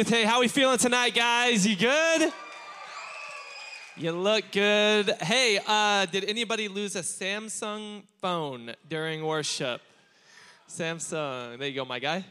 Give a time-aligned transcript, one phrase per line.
[0.00, 0.08] Youth.
[0.08, 1.66] Hey, how we feeling tonight, guys?
[1.66, 2.32] You good?
[3.98, 5.10] You look good.
[5.20, 9.82] Hey, uh, did anybody lose a Samsung phone during worship?
[10.70, 11.58] Samsung.
[11.58, 12.24] There you go, my guy.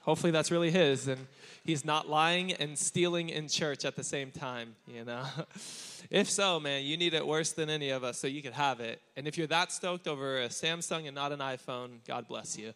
[0.00, 1.26] Hopefully that's really his and
[1.64, 5.24] he's not lying and stealing in church at the same time, you know.
[6.10, 8.80] if so, man, you need it worse than any of us so you can have
[8.80, 9.00] it.
[9.16, 12.74] And if you're that stoked over a Samsung and not an iPhone, God bless you.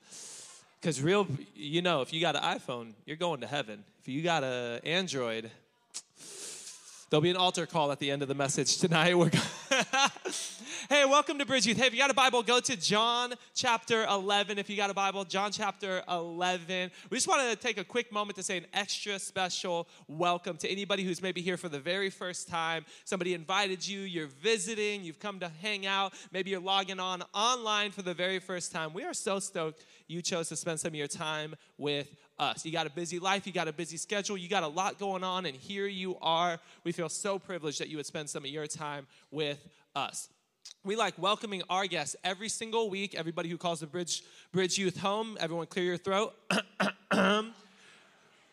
[0.80, 3.84] Because real, you know, if you got an iPhone, you're going to heaven.
[4.08, 5.50] You got an Android,
[7.10, 9.14] there'll be an altar call at the end of the message tonight.
[9.18, 9.30] We're
[10.88, 11.76] hey, welcome to Bridge Youth.
[11.76, 14.58] Hey, if you got a Bible, go to John chapter 11.
[14.58, 16.90] If you got a Bible, John chapter 11.
[17.10, 20.68] We just want to take a quick moment to say an extra special welcome to
[20.70, 22.86] anybody who's maybe here for the very first time.
[23.04, 27.90] Somebody invited you, you're visiting, you've come to hang out, maybe you're logging on online
[27.90, 28.94] for the very first time.
[28.94, 32.64] We are so stoked you chose to spend some of your time with us.
[32.64, 35.24] You got a busy life, you got a busy schedule, you got a lot going
[35.24, 36.58] on, and here you are.
[36.84, 39.58] We feel so privileged that you would spend some of your time with
[39.94, 40.28] us.
[40.84, 43.14] We like welcoming our guests every single week.
[43.14, 44.22] Everybody who calls the Bridge,
[44.52, 46.34] Bridge Youth home, everyone clear your throat.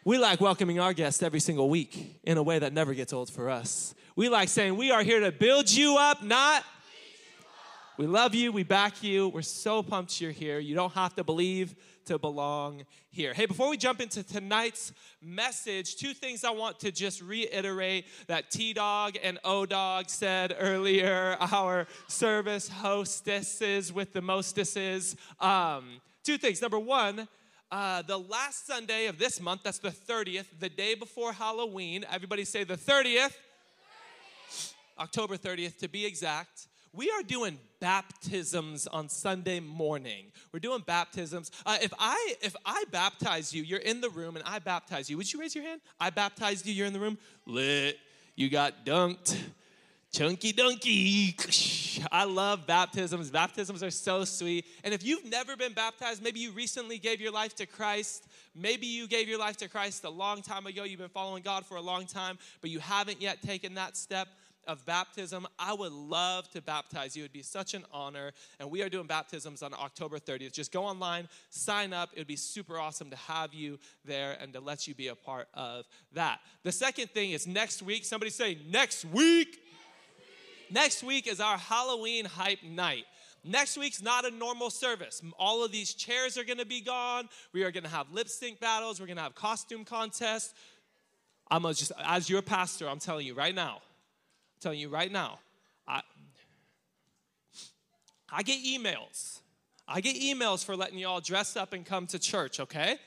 [0.06, 3.30] we like welcoming our guests every single week in a way that never gets old
[3.30, 3.94] for us.
[4.16, 6.64] We like saying, We are here to build you up, not
[7.98, 8.52] we love you.
[8.52, 9.30] We back you.
[9.30, 10.60] We're so pumped you're here.
[10.60, 11.76] You don't have to believe
[12.06, 13.34] to belong here.
[13.34, 14.92] Hey, before we jump into tonight's
[15.22, 20.56] message, two things I want to just reiterate that T Dog and O Dog said
[20.60, 25.16] earlier, our service hostesses with the mostesses.
[25.40, 26.62] Um, two things.
[26.62, 27.28] Number one,
[27.72, 32.06] uh, the last Sunday of this month, that's the 30th, the day before Halloween.
[32.12, 33.32] Everybody say the 30th.
[34.52, 34.74] 30th.
[34.98, 40.32] October 30th to be exact we are doing baptisms on Sunday morning.
[40.52, 41.52] We're doing baptisms.
[41.66, 45.18] Uh, if I if I baptize you, you're in the room, and I baptize you.
[45.18, 45.82] Would you raise your hand?
[46.00, 46.74] I baptized you.
[46.74, 47.18] You're in the room.
[47.46, 47.98] Lit.
[48.36, 49.38] You got dunked.
[50.12, 52.06] Chunky dunky.
[52.12, 53.30] I love baptisms.
[53.32, 54.66] Baptisms are so sweet.
[54.84, 58.26] And if you've never been baptized, maybe you recently gave your life to Christ.
[58.56, 60.84] Maybe you gave your life to Christ a long time ago.
[60.84, 64.30] You've been following God for a long time, but you haven't yet taken that step
[64.68, 67.24] of baptism, I would love to baptize you.
[67.24, 68.32] It'd be such an honor.
[68.60, 70.54] And we are doing baptisms on October 30th.
[70.54, 72.10] Just go online, sign up.
[72.14, 75.16] It would be super awesome to have you there and to let you be a
[75.16, 76.40] part of that.
[76.64, 78.06] The second thing is next week.
[78.06, 79.60] Somebody say, next week.
[80.72, 83.06] Next week is our Halloween hype night.
[83.44, 85.22] Next week's not a normal service.
[85.38, 87.30] All of these chairs are gonna be gone.
[87.54, 89.00] We are gonna have lip sync battles.
[89.00, 90.56] We're gonna have costume contests.
[91.52, 93.82] I'm just, as your pastor, I'm telling you right now,
[94.60, 95.40] telling you right now,
[95.88, 96.02] I,
[98.32, 99.40] I get emails.
[99.88, 102.98] I get emails for letting y'all dress up and come to church, okay?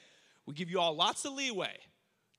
[0.47, 1.77] We give you all lots of leeway.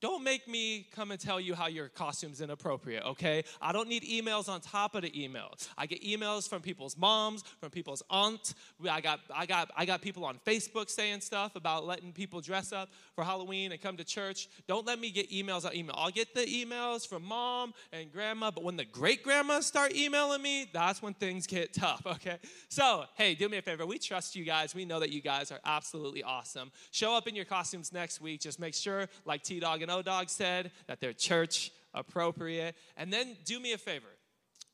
[0.01, 3.43] Don't make me come and tell you how your costume's inappropriate, okay?
[3.61, 5.67] I don't need emails on top of the emails.
[5.77, 8.55] I get emails from people's moms, from people's aunts.
[8.89, 12.71] I got, I got, I got people on Facebook saying stuff about letting people dress
[12.71, 14.47] up for Halloween and come to church.
[14.67, 15.95] Don't let me get emails on email.
[15.97, 20.41] I'll get the emails from mom and grandma, but when the great grandmas start emailing
[20.41, 22.37] me, that's when things get tough, okay?
[22.69, 23.85] So, hey, do me a favor.
[23.85, 24.73] We trust you guys.
[24.73, 26.71] We know that you guys are absolutely awesome.
[26.91, 28.40] Show up in your costumes next week.
[28.40, 32.76] Just make sure, like T Dog and O Dog said, that they're church appropriate.
[32.97, 34.09] And then do me a favor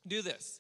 [0.08, 0.60] do this.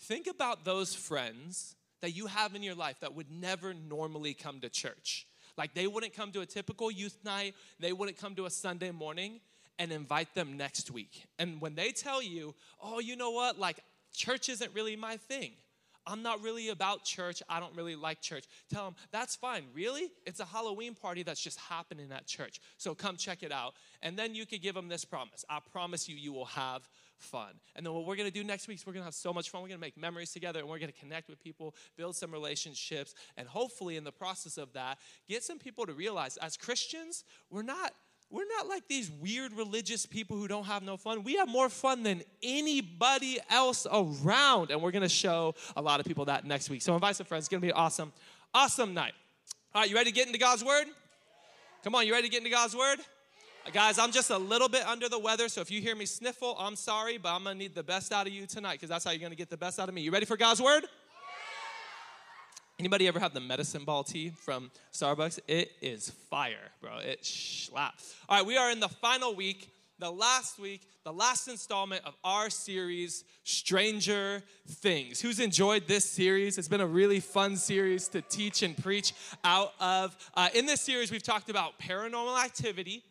[0.00, 4.60] Think about those friends that you have in your life that would never normally come
[4.60, 5.26] to church.
[5.56, 8.92] Like they wouldn't come to a typical youth night, they wouldn't come to a Sunday
[8.92, 9.40] morning
[9.78, 11.26] and invite them next week.
[11.38, 13.80] And when they tell you, oh, you know what, like
[14.14, 15.52] church isn't really my thing.
[16.08, 17.42] I'm not really about church.
[17.48, 18.44] I don't really like church.
[18.72, 19.64] Tell them, that's fine.
[19.74, 20.10] Really?
[20.26, 22.60] It's a Halloween party that's just happening at church.
[22.78, 23.74] So come check it out.
[24.02, 26.88] And then you could give them this promise I promise you, you will have
[27.18, 27.54] fun.
[27.76, 29.62] And then what we're gonna do next week is we're gonna have so much fun.
[29.62, 33.46] We're gonna make memories together and we're gonna connect with people, build some relationships, and
[33.46, 37.92] hopefully in the process of that, get some people to realize as Christians, we're not
[38.30, 41.24] we're not like these weird religious people who don't have no fun.
[41.24, 44.70] We have more fun than anybody else around.
[44.70, 46.82] And we're to show a lot of people that next week.
[46.82, 47.44] So invite some friends.
[47.44, 48.12] It's to be an awesome,
[48.52, 49.14] awesome night.
[49.74, 50.86] All right, you ready to get into God's word?
[51.82, 52.98] Come on, you ready to get into God's word?
[53.72, 56.56] Guys, I'm just a little bit under the weather, so if you hear me sniffle,
[56.58, 59.10] I'm sorry, but I'm gonna need the best out of you tonight because that's how
[59.10, 60.00] you're gonna get the best out of me.
[60.00, 60.84] You ready for God's word?
[62.78, 65.40] Anybody ever have the medicine ball tea from Starbucks?
[65.48, 66.98] It is fire, bro.
[66.98, 68.14] It slaps.
[68.28, 72.14] All right, we are in the final week, the last week, the last installment of
[72.22, 75.20] our series, Stranger Things.
[75.20, 76.56] Who's enjoyed this series?
[76.56, 80.16] It's been a really fun series to teach and preach out of.
[80.34, 83.02] Uh, in this series, we've talked about paranormal activity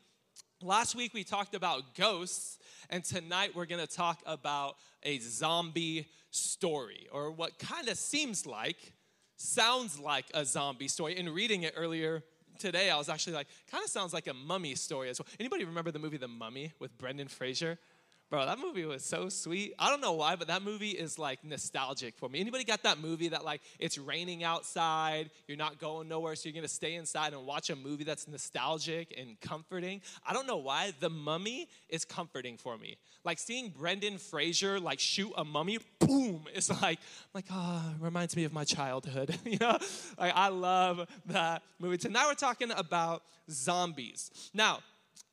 [0.61, 2.57] last week we talked about ghosts,
[2.89, 8.93] and tonight we're gonna talk about a zombie story, or what kind of seems like,
[9.37, 11.17] sounds like a zombie story.
[11.17, 12.23] In reading it earlier
[12.59, 15.27] today, I was actually like, kind of sounds like a mummy story as well.
[15.39, 17.79] Anybody remember the movie The Mummy with Brendan Fraser?
[18.29, 19.73] Bro, that movie was so sweet.
[19.79, 22.41] I don't know why, but that movie is like nostalgic for me.
[22.41, 26.53] Anybody got that movie that like it's raining outside, you're not going nowhere, so you're
[26.53, 30.01] gonna stay inside and watch a movie that's nostalgic and comforting?
[30.27, 30.91] I don't know why.
[30.99, 32.97] The Mummy is comforting for me.
[33.23, 36.43] Like seeing Brendan Fraser like shoot a mummy, boom!
[36.53, 36.99] It's like
[37.33, 39.37] like ah, oh, reminds me of my childhood.
[39.45, 39.77] you know,
[40.19, 41.97] like I love that movie.
[41.97, 44.31] Tonight we're talking about zombies.
[44.53, 44.79] Now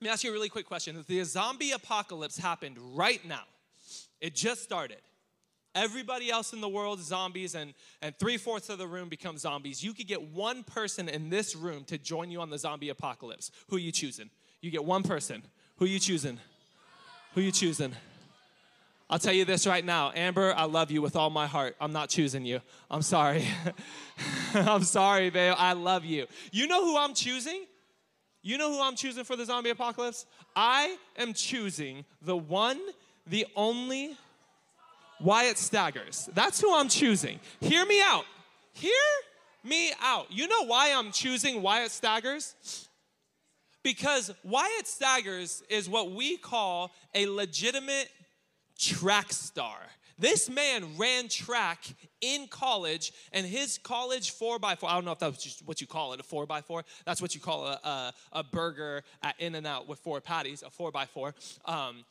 [0.00, 0.96] me ask you a really quick question.
[0.96, 3.44] If the zombie apocalypse happened right now,
[4.20, 4.98] it just started.
[5.74, 9.82] Everybody else in the world zombies, and, and three fourths of the room become zombies.
[9.82, 13.50] You could get one person in this room to join you on the zombie apocalypse.
[13.68, 14.30] Who you choosing?
[14.60, 15.42] You get one person.
[15.76, 16.38] Who you choosing?
[17.34, 17.92] Who you choosing?
[19.10, 20.12] I'll tell you this right now.
[20.14, 21.76] Amber, I love you with all my heart.
[21.80, 22.60] I'm not choosing you.
[22.90, 23.46] I'm sorry.
[24.54, 25.54] I'm sorry, babe.
[25.58, 26.26] I love you.
[26.52, 27.64] You know who I'm choosing?
[28.44, 30.26] You know who I'm choosing for the zombie apocalypse?
[30.54, 32.78] I am choosing the one,
[33.26, 34.18] the only
[35.18, 36.28] Wyatt Staggers.
[36.34, 37.40] That's who I'm choosing.
[37.60, 38.26] Hear me out.
[38.74, 38.92] Hear
[39.64, 40.26] me out.
[40.30, 42.86] You know why I'm choosing Wyatt Staggers?
[43.82, 48.10] Because Wyatt Staggers is what we call a legitimate
[48.78, 49.78] track star.
[50.18, 51.84] This man ran track
[52.20, 56.20] in college, and his college 4x4, I don't know if that's what you call it,
[56.20, 56.82] a 4x4.
[57.04, 60.62] That's what you call a, a, a burger at In N Out with four patties,
[60.62, 61.32] a 4x4.
[61.64, 62.04] Um,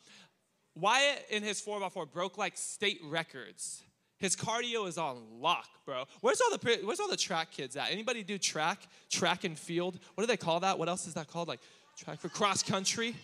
[0.74, 3.82] Wyatt in his 4x4 broke like state records.
[4.18, 6.04] His cardio is on lock, bro.
[6.20, 7.90] Where's all the where's all the track kids at?
[7.90, 8.78] Anybody do track,
[9.10, 9.98] track and field?
[10.14, 10.78] What do they call that?
[10.78, 11.48] What else is that called?
[11.48, 11.60] Like
[11.96, 13.14] track for cross country,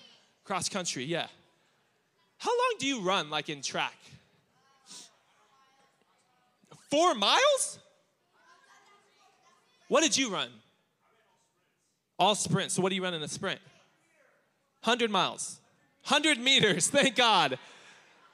[0.45, 1.05] cross country.
[1.05, 1.27] Yeah.
[2.39, 3.95] How long do you run like in track?
[6.91, 7.79] Four miles?
[9.89, 10.49] What did you run?
[12.19, 12.71] All sprint.
[12.71, 13.61] So what do you run in a sprint?
[14.83, 15.59] 100 miles.
[16.09, 16.87] 100 meters.
[16.91, 17.59] Thank God.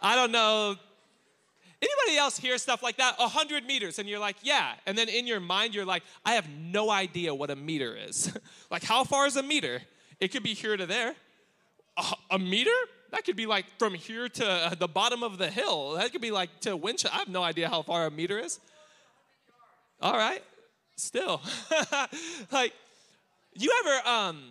[0.01, 0.77] I don't know.
[1.81, 3.19] Anybody else hear stuff like that?
[3.19, 3.99] 100 meters.
[3.99, 4.75] And you're like, yeah.
[4.87, 8.33] And then in your mind, you're like, I have no idea what a meter is.
[8.71, 9.83] like, how far is a meter?
[10.19, 11.15] It could be here to there.
[11.97, 12.71] A, a meter?
[13.17, 15.93] That could be like from here to uh, the bottom of the hill.
[15.93, 17.15] That could be like to Winchester.
[17.15, 18.61] I have no idea how far a meter is.
[20.03, 20.43] All right,
[20.97, 21.41] still,
[22.53, 22.75] like,
[23.55, 24.43] you ever um,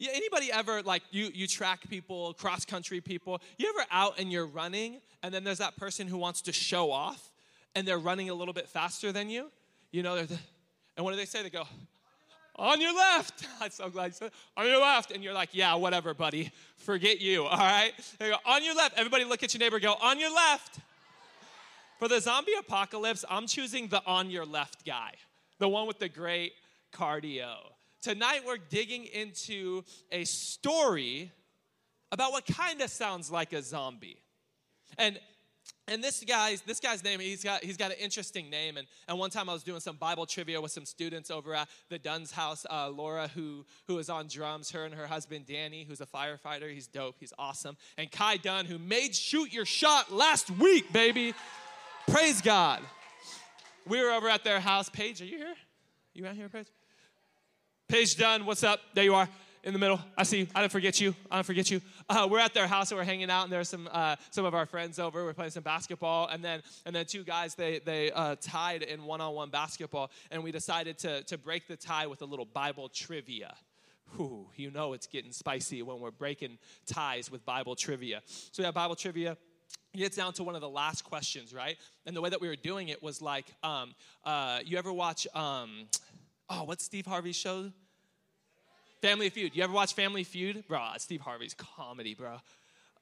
[0.00, 3.42] anybody ever like you you track people, cross country people?
[3.58, 6.90] You ever out and you're running, and then there's that person who wants to show
[6.90, 7.30] off,
[7.74, 9.50] and they're running a little bit faster than you.
[9.90, 10.38] You know, the,
[10.96, 11.42] and what do they say?
[11.42, 11.64] They go,
[12.56, 13.46] on your left.
[13.60, 15.10] I'm so glad you said, on your left.
[15.10, 16.50] And you're like, yeah, whatever, buddy.
[16.78, 17.92] Forget you, all right?
[18.18, 18.98] Go, on your left.
[18.98, 20.80] Everybody look at your neighbor, go, on your left.
[21.98, 25.12] For the zombie apocalypse, I'm choosing the on your left guy,
[25.58, 26.52] the one with the great
[26.92, 27.54] cardio.
[28.02, 29.82] Tonight, we're digging into
[30.12, 31.32] a story
[32.12, 34.22] about what kind of sounds like a zombie.
[34.98, 35.18] And
[35.88, 38.76] and this guy's this guy's name he's got he's got an interesting name.
[38.76, 41.68] And, and one time i was doing some bible trivia with some students over at
[41.88, 42.66] the dunn's house.
[42.68, 46.72] Uh, laura who who is on drums her and her husband danny who's a firefighter
[46.72, 47.76] he's dope he's awesome.
[47.96, 51.34] And kai dunn who made shoot your shot last week baby.
[52.08, 52.82] Praise god.
[53.86, 54.88] We were over at their house.
[54.88, 55.54] Paige are you here?
[56.14, 56.66] You out here paige?
[57.88, 58.80] Paige dunn what's up?
[58.94, 59.28] There you are
[59.66, 60.00] in the middle.
[60.16, 60.46] I see you.
[60.54, 61.14] I don't forget you.
[61.28, 61.82] I don't forget you.
[62.08, 64.54] Uh, we're at their house and we're hanging out, and there's some uh, some of
[64.54, 65.24] our friends over.
[65.24, 69.04] We're playing some basketball, and then and then two guys they they uh, tied in
[69.04, 73.54] one-on-one basketball, and we decided to to break the tie with a little Bible trivia.
[74.14, 78.22] Whew, you know it's getting spicy when we're breaking ties with Bible trivia.
[78.52, 79.36] So we Bible trivia
[79.92, 81.76] it gets down to one of the last questions, right?
[82.04, 83.94] And the way that we were doing it was like, um,
[84.24, 85.88] uh, you ever watch, um,
[86.50, 87.72] oh, what's Steve Harvey's show?
[89.02, 89.54] Family Feud.
[89.54, 90.66] You ever watch Family Feud?
[90.68, 92.38] Bro, Steve Harvey's comedy, bro.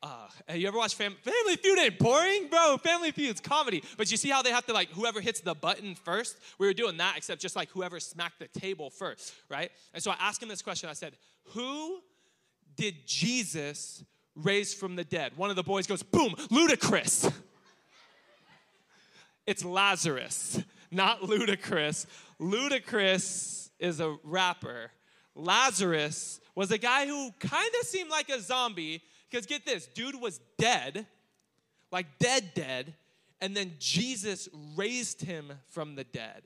[0.03, 1.79] Uh, you ever watch Fam- Family Feud?
[1.79, 2.77] Ain't boring, bro.
[2.77, 3.83] Family Feud's comedy.
[3.97, 6.37] But you see how they have to like whoever hits the button first.
[6.59, 9.71] We were doing that, except just like whoever smacked the table first, right?
[9.95, 10.91] And so I asked him this question.
[10.91, 11.17] I said,
[11.53, 12.01] "Who
[12.77, 17.33] did Jesus raise from the dead?" One of the boys goes, "Boom, Ludacris."
[19.47, 20.61] it's Lazarus,
[20.91, 22.05] not Ludacris.
[22.39, 24.91] Ludacris is a rapper
[25.35, 30.21] Lazarus was a guy who kind of seemed like a zombie because get this, dude
[30.21, 31.07] was dead,
[31.91, 32.95] like dead, dead,
[33.41, 36.43] and then Jesus raised him from the dead.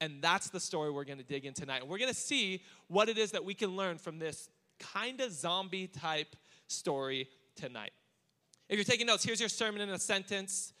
[0.00, 1.82] And that's the story we're going to dig in tonight.
[1.82, 5.20] And we're going to see what it is that we can learn from this kind
[5.20, 6.34] of zombie type
[6.66, 7.92] story tonight.
[8.70, 10.72] If you're taking notes, here's your sermon in a sentence.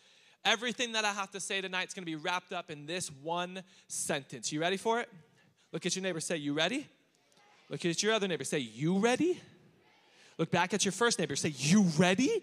[0.44, 3.10] Everything that I have to say tonight is going to be wrapped up in this
[3.22, 4.50] one sentence.
[4.50, 5.08] You ready for it?
[5.72, 6.88] Look at your neighbor, say, You ready?
[7.70, 9.40] Look at your other neighbor, say, You ready?
[10.36, 12.42] Look back at your first neighbor, say, You ready?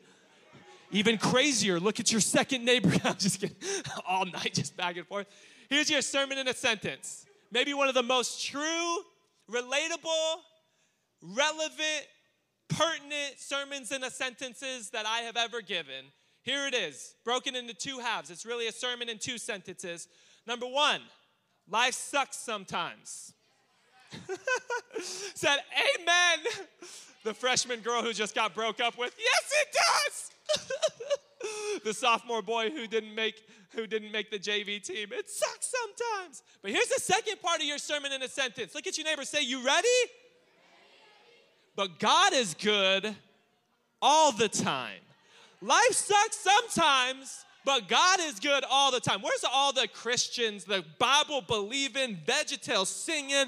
[0.92, 2.90] Even crazier, look at your second neighbor.
[3.04, 3.58] I'm just kidding.
[4.08, 5.28] All night, just back and forth.
[5.70, 7.26] Here's your sermon in a sentence.
[7.52, 8.98] Maybe one of the most true,
[9.52, 10.36] relatable,
[11.22, 12.08] relevant,
[12.70, 16.06] pertinent sermons in a sentences that I have ever given.
[16.42, 18.30] Here it is, broken into two halves.
[18.30, 20.08] It's really a sermon in two sentences.
[20.46, 21.02] Number one,
[21.70, 23.34] life sucks sometimes.
[25.02, 25.60] Said,
[26.00, 26.40] Amen.
[27.24, 30.32] The freshman girl who just got broke up with, yes, it does.
[31.84, 33.44] the sophomore boy who didn't make
[33.76, 35.10] who didn't make the JV team.
[35.12, 36.42] It sucks sometimes.
[36.62, 38.74] But here's the second part of your sermon in a sentence.
[38.74, 39.88] Look at your neighbor, say, You ready?
[41.76, 43.16] But God is good
[44.02, 45.02] all the time.
[45.62, 49.22] Life sucks sometimes, but God is good all the time.
[49.22, 53.48] Where's all the Christians, the Bible believing, VeggieTales singing,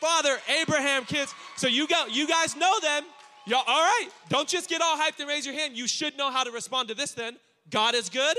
[0.00, 1.34] Father Abraham kids?
[1.56, 3.04] So you go, you guys know them.
[3.46, 4.08] Y'all, all right.
[4.28, 5.76] Don't just get all hyped and raise your hand.
[5.76, 7.36] You should know how to respond to this then.
[7.70, 8.36] God is good.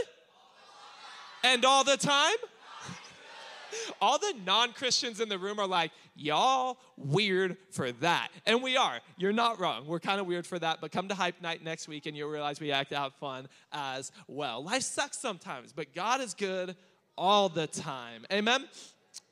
[1.44, 2.36] And all the time.
[4.02, 8.30] All the non Christians in the room are like, y'all weird for that.
[8.46, 9.00] And we are.
[9.18, 9.86] You're not wrong.
[9.86, 12.30] We're kind of weird for that, but come to Hype Night next week and you'll
[12.30, 14.64] realize we act out fun as well.
[14.64, 16.76] Life sucks sometimes, but God is good
[17.18, 18.26] all the time.
[18.32, 18.68] Amen?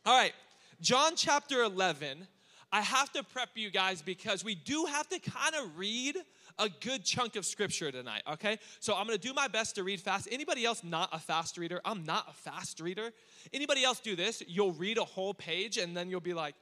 [0.06, 0.34] All right,
[0.80, 2.28] John chapter 11.
[2.72, 6.18] I have to prep you guys because we do have to kind of read
[6.60, 8.58] a good chunk of scripture tonight, okay?
[8.80, 10.28] So I'm gonna do my best to read fast.
[10.32, 11.82] Anybody else not a fast reader?
[11.86, 13.12] I'm not a fast reader.
[13.54, 14.44] Anybody else do this?
[14.48, 16.56] You'll read a whole page and then you'll be like,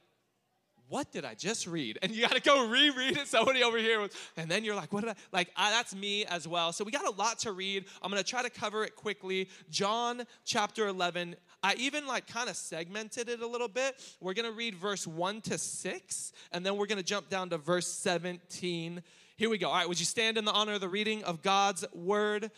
[0.88, 1.98] what did I just read?
[2.02, 3.26] And you got to go reread it.
[3.26, 5.14] Somebody over here, was, and then you're like, what did I?
[5.32, 6.72] Like, I, that's me as well.
[6.72, 7.86] So we got a lot to read.
[8.02, 9.48] I'm to try to cover it quickly.
[9.68, 11.34] John chapter 11.
[11.66, 14.00] I even like kind of segmented it a little bit.
[14.20, 17.50] We're going to read verse 1 to 6, and then we're going to jump down
[17.50, 19.02] to verse 17
[19.38, 19.68] here we go.
[19.68, 22.50] All right, would you stand in the honor of the reading of God's word?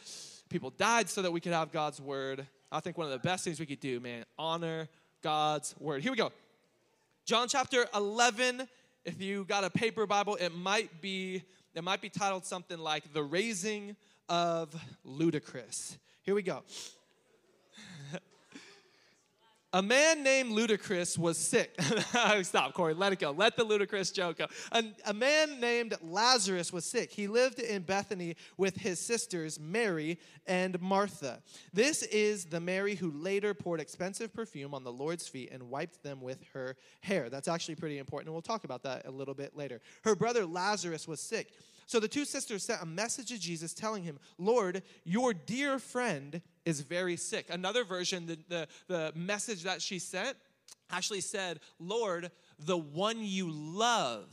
[0.49, 2.47] People died so that we could have God's word.
[2.71, 4.89] I think one of the best things we could do, man, honor
[5.21, 6.03] God's word.
[6.03, 6.31] Here we go.
[7.27, 8.69] John chapter 11.
[9.05, 11.43] If you got a paper Bible, it might be
[11.75, 13.97] it might be titled something like The Raising
[14.29, 14.75] of
[15.05, 15.99] Ludicrous.
[16.23, 16.63] Here we go.
[19.75, 21.79] A man named Ludicrous was sick.
[22.43, 22.95] Stop, Corey.
[22.95, 23.33] Let it go.
[23.33, 24.47] Let the ludicrous joke go.
[24.73, 27.13] A, a, man named Lazarus was sick.
[27.13, 31.43] He lived in Bethany with his sisters, Mary and Martha.
[31.75, 36.03] This is the Mary who later poured expensive perfume on the Lord's feet and wiped
[36.03, 37.29] them with her hair.
[37.29, 39.83] That's actually pretty important, and we'll talk about that a little bit later.
[40.03, 41.53] Her brother Lazarus was sick.
[41.89, 46.43] So the two sisters sent a message to Jesus telling him, Lord, your dear friend
[46.67, 47.47] is very sick.
[47.49, 50.37] Another version, the, the, the message that she sent
[50.91, 54.29] actually said, Lord, the one you love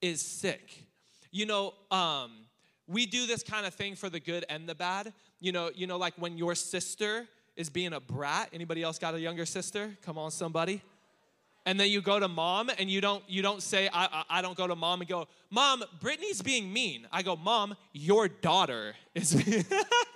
[0.00, 0.86] is sick.
[1.30, 2.46] You know, um,
[2.86, 5.12] we do this kind of thing for the good and the bad.
[5.40, 8.48] You know, you know, like when your sister is being a brat.
[8.50, 9.94] Anybody else got a younger sister?
[10.00, 10.80] Come on, somebody
[11.64, 14.42] and then you go to mom and you don't you don't say I, I, I
[14.42, 17.06] don't go to mom and go mom brittany's being mean.
[17.12, 19.64] I go mom your daughter is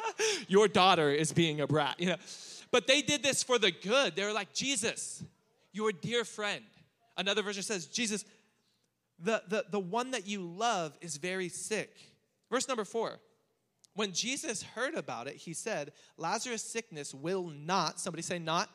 [0.49, 2.17] your daughter is being a brat you know.
[2.73, 4.17] But they did this for the good.
[4.17, 5.23] They were like jesus
[5.73, 6.65] your dear friend.
[7.17, 8.25] Another version says jesus
[9.19, 11.97] the, the, the one that you love is very sick.
[12.51, 13.21] Verse number four.
[13.95, 18.69] When jesus heard about it he said lazarus sickness will not somebody say not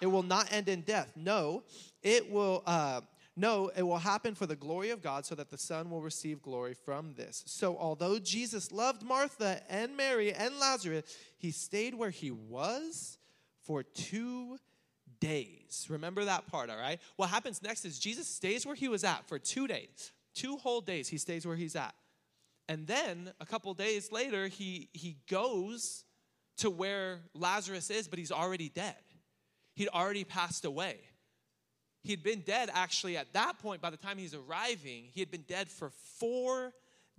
[0.00, 1.12] it will not end in death.
[1.16, 1.62] No,
[2.02, 2.62] it will.
[2.66, 3.00] Uh,
[3.36, 6.40] no, it will happen for the glory of God so that the Son will receive
[6.40, 7.42] glory from this.
[7.46, 11.02] So, although Jesus loved Martha and Mary and Lazarus,
[11.36, 13.18] he stayed where he was
[13.64, 14.58] for two
[15.18, 15.86] days.
[15.88, 17.00] Remember that part, all right?
[17.16, 20.12] What happens next is Jesus stays where he was at for two days.
[20.34, 21.94] Two whole days, he stays where he's at.
[22.68, 26.04] And then a couple days later, he, he goes
[26.58, 28.96] to where Lazarus is, but he's already dead.
[29.74, 30.98] He'd already passed away.
[32.02, 35.44] He'd been dead actually at that point, by the time he's arriving, he had been
[35.48, 36.72] dead for four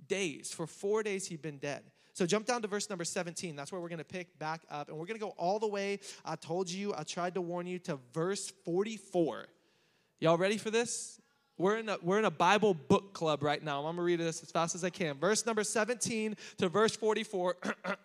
[0.08, 0.52] days.
[0.54, 1.84] For four days, he'd been dead.
[2.14, 3.56] So jump down to verse number 17.
[3.56, 4.88] That's where we're going to pick back up.
[4.88, 6.00] And we're going to go all the way.
[6.24, 9.48] I told you, I tried to warn you, to verse 44.
[10.20, 11.20] Y'all ready for this?
[11.58, 13.86] We're in, a, we're in a Bible book club right now.
[13.86, 15.18] I'm to read this as fast as I can.
[15.18, 17.56] Verse number 17 to verse 44.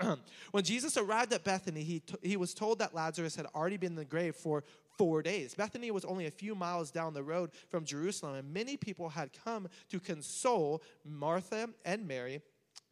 [0.52, 3.92] when Jesus arrived at Bethany, he, t- he was told that Lazarus had already been
[3.92, 4.62] in the grave for
[4.96, 5.54] four days.
[5.54, 9.30] Bethany was only a few miles down the road from Jerusalem, and many people had
[9.44, 12.42] come to console Martha and Mary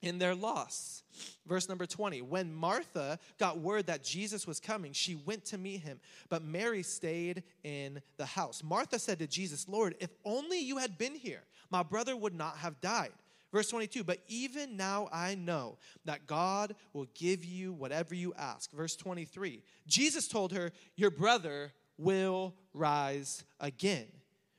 [0.03, 1.03] in their loss.
[1.47, 5.81] Verse number 20 When Martha got word that Jesus was coming, she went to meet
[5.81, 8.63] him, but Mary stayed in the house.
[8.63, 12.59] Martha said to Jesus, Lord, if only you had been here, my brother would not
[12.59, 13.13] have died.
[13.53, 18.71] Verse 22, but even now I know that God will give you whatever you ask.
[18.73, 24.07] Verse 23, Jesus told her, Your brother will rise again.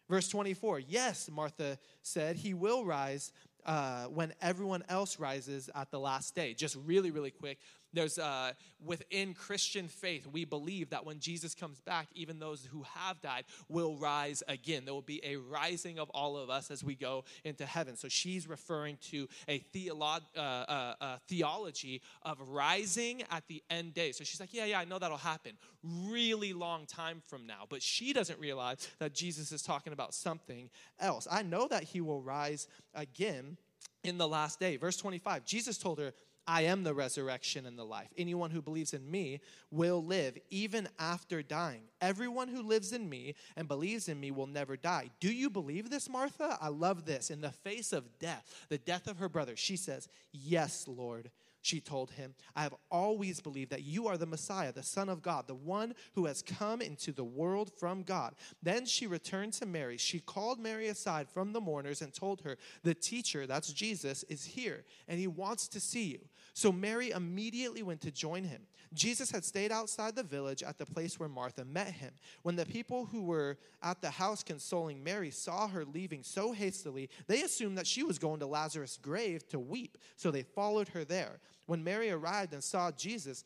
[0.09, 3.31] Verse 24, yes, Martha said, He will rise
[3.69, 6.55] uh, when everyone else rises at the last day.
[6.55, 7.59] Just really, really quick.
[7.93, 8.51] There's uh,
[8.83, 13.45] within Christian faith, we believe that when Jesus comes back, even those who have died
[13.67, 14.85] will rise again.
[14.85, 17.95] There will be a rising of all of us as we go into heaven.
[17.95, 24.11] So she's referring to a theolo- uh, uh, theology of rising at the end day.
[24.11, 25.53] So she's like, Yeah, yeah, I know that'll happen.
[25.83, 27.65] Really long time from now.
[27.67, 30.69] But she doesn't realize that Jesus is talking about something
[30.99, 31.27] else.
[31.29, 33.57] I know that he will rise again
[34.03, 34.77] in the last day.
[34.77, 36.13] Verse 25, Jesus told her,
[36.49, 38.07] I am the resurrection and the life.
[38.17, 39.39] Anyone who believes in me
[39.69, 41.83] will live even after dying.
[42.01, 45.11] Everyone who lives in me and believes in me will never die.
[45.19, 46.57] Do you believe this, Martha?
[46.59, 47.29] I love this.
[47.29, 51.29] In the face of death, the death of her brother, she says, Yes, Lord
[51.61, 55.21] she told him, I have always believed that you are the Messiah, the Son of
[55.21, 58.35] God, the one who has come into the world from God.
[58.63, 59.97] Then she returned to Mary.
[59.97, 64.45] She called Mary aside from the mourners and told her, The teacher, that's Jesus, is
[64.45, 66.19] here, and he wants to see you.
[66.59, 68.63] So Mary immediately went to join him.
[68.93, 72.11] Jesus had stayed outside the village at the place where Martha met him.
[72.41, 77.09] When the people who were at the house consoling Mary saw her leaving so hastily,
[77.27, 79.97] they assumed that she was going to Lazarus' grave to weep.
[80.17, 81.39] So they followed her there.
[81.65, 83.45] When Mary arrived and saw Jesus,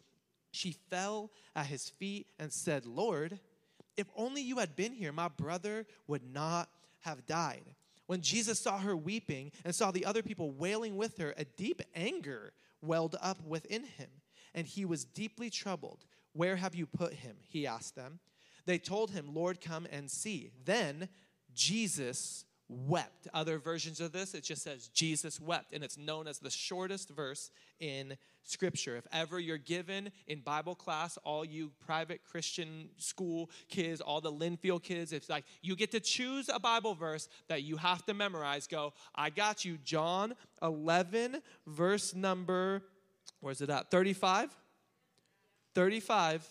[0.50, 3.40] she fell at his feet and said, Lord,
[3.96, 6.68] if only you had been here, my brother would not
[7.02, 7.76] have died.
[8.08, 11.84] When Jesus saw her weeping and saw the other people wailing with her, a deep
[11.94, 14.10] anger welled up within him
[14.54, 16.06] and he was deeply troubled.
[16.34, 17.38] Where have you put him?
[17.42, 18.20] He asked them.
[18.66, 20.52] They told him, Lord, come and see.
[20.66, 21.10] Then
[21.54, 23.28] Jesus wept.
[23.34, 27.10] Other versions of this, it just says Jesus wept, and it's known as the shortest
[27.10, 28.98] verse in Scripture.
[28.98, 34.32] If ever you're given in Bible class, all you private Christian school kids, all the
[34.32, 38.14] Linfield kids, it's like you get to choose a Bible verse that you have to
[38.14, 38.68] memorize.
[38.68, 42.84] Go, I got you, John 11, verse number
[43.44, 43.92] Where's it at?
[43.92, 44.58] 35?
[45.76, 46.48] 35.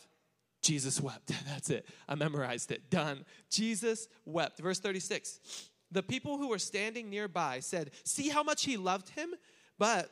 [0.61, 1.33] Jesus wept.
[1.47, 1.89] That's it.
[2.07, 2.91] I memorized it.
[2.91, 3.25] Done.
[3.49, 4.61] Jesus wept.
[4.61, 5.71] Verse 36.
[5.91, 9.31] The people who were standing nearby said, See how much he loved him?
[9.79, 10.11] But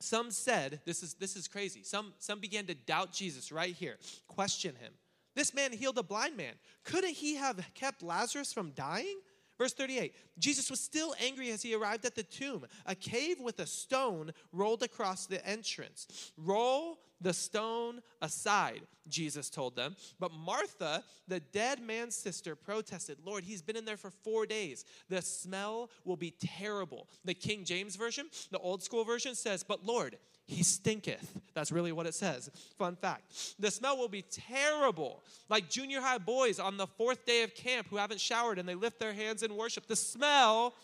[0.00, 1.82] some said, This is, this is crazy.
[1.82, 4.92] Some, some began to doubt Jesus right here, question him.
[5.34, 6.54] This man healed a blind man.
[6.84, 9.20] Couldn't he have kept Lazarus from dying?
[9.58, 12.64] Verse 38 Jesus was still angry as he arrived at the tomb.
[12.86, 16.32] A cave with a stone rolled across the entrance.
[16.36, 19.96] Roll the stone aside, Jesus told them.
[20.18, 24.84] But Martha, the dead man's sister, protested, Lord, he's been in there for four days.
[25.08, 27.08] The smell will be terrible.
[27.24, 31.40] The King James Version, the old school version says, But Lord, he stinketh.
[31.54, 32.50] That's really what it says.
[32.78, 33.54] Fun fact.
[33.60, 37.88] The smell will be terrible, like junior high boys on the fourth day of camp
[37.90, 39.86] who haven't showered and they lift their hands in worship.
[39.86, 40.74] The smell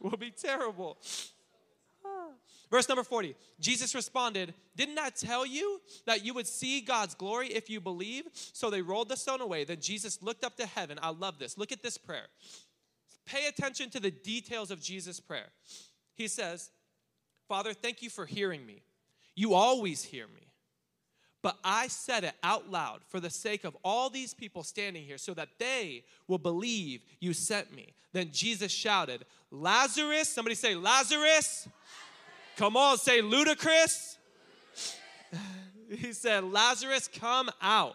[0.00, 0.98] will be terrible.
[2.04, 2.28] Ah.
[2.74, 7.46] Verse number 40 Jesus responded, Didn't I tell you that you would see God's glory
[7.46, 8.24] if you believe?
[8.34, 9.62] So they rolled the stone away.
[9.62, 10.98] Then Jesus looked up to heaven.
[11.00, 11.56] I love this.
[11.56, 12.26] Look at this prayer.
[13.26, 15.46] Pay attention to the details of Jesus' prayer.
[16.16, 16.70] He says,
[17.46, 18.82] Father, thank you for hearing me.
[19.36, 20.48] You always hear me.
[21.44, 25.18] But I said it out loud for the sake of all these people standing here
[25.18, 27.94] so that they will believe you sent me.
[28.12, 31.68] Then Jesus shouted, Lazarus, somebody say, Lazarus.
[31.68, 31.68] Lazarus.
[32.56, 34.18] Come on, say ludicrous.
[35.90, 37.94] he said, Lazarus, come out.